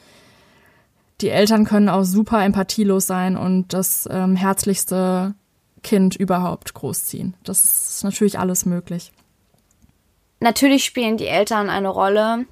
[1.25, 5.35] die Eltern können auch super empathielos sein und das ähm, herzlichste
[5.83, 7.33] Kind überhaupt großziehen.
[7.45, 9.11] Das ist natürlich alles möglich.
[10.41, 12.45] Natürlich spielen die Eltern eine Rolle.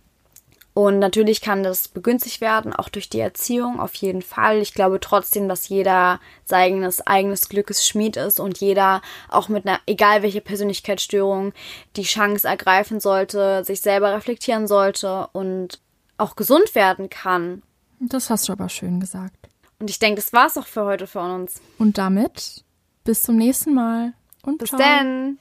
[0.72, 4.56] Und natürlich kann das begünstigt werden, auch durch die Erziehung, auf jeden Fall.
[4.56, 9.80] Ich glaube trotzdem, dass jeder seines eigenes Glückes Schmied ist und jeder auch mit einer,
[9.84, 11.52] egal welche Persönlichkeitsstörung,
[11.96, 15.78] die Chance ergreifen sollte, sich selber reflektieren sollte und
[16.16, 17.60] auch gesund werden kann.
[18.09, 19.48] Das hast du aber schön gesagt.
[19.78, 21.61] Und ich denke, das war's auch für heute von uns.
[21.78, 22.64] Und damit
[23.05, 24.12] bis zum nächsten Mal.
[24.42, 24.78] Und bis ciao.
[24.78, 25.38] dann.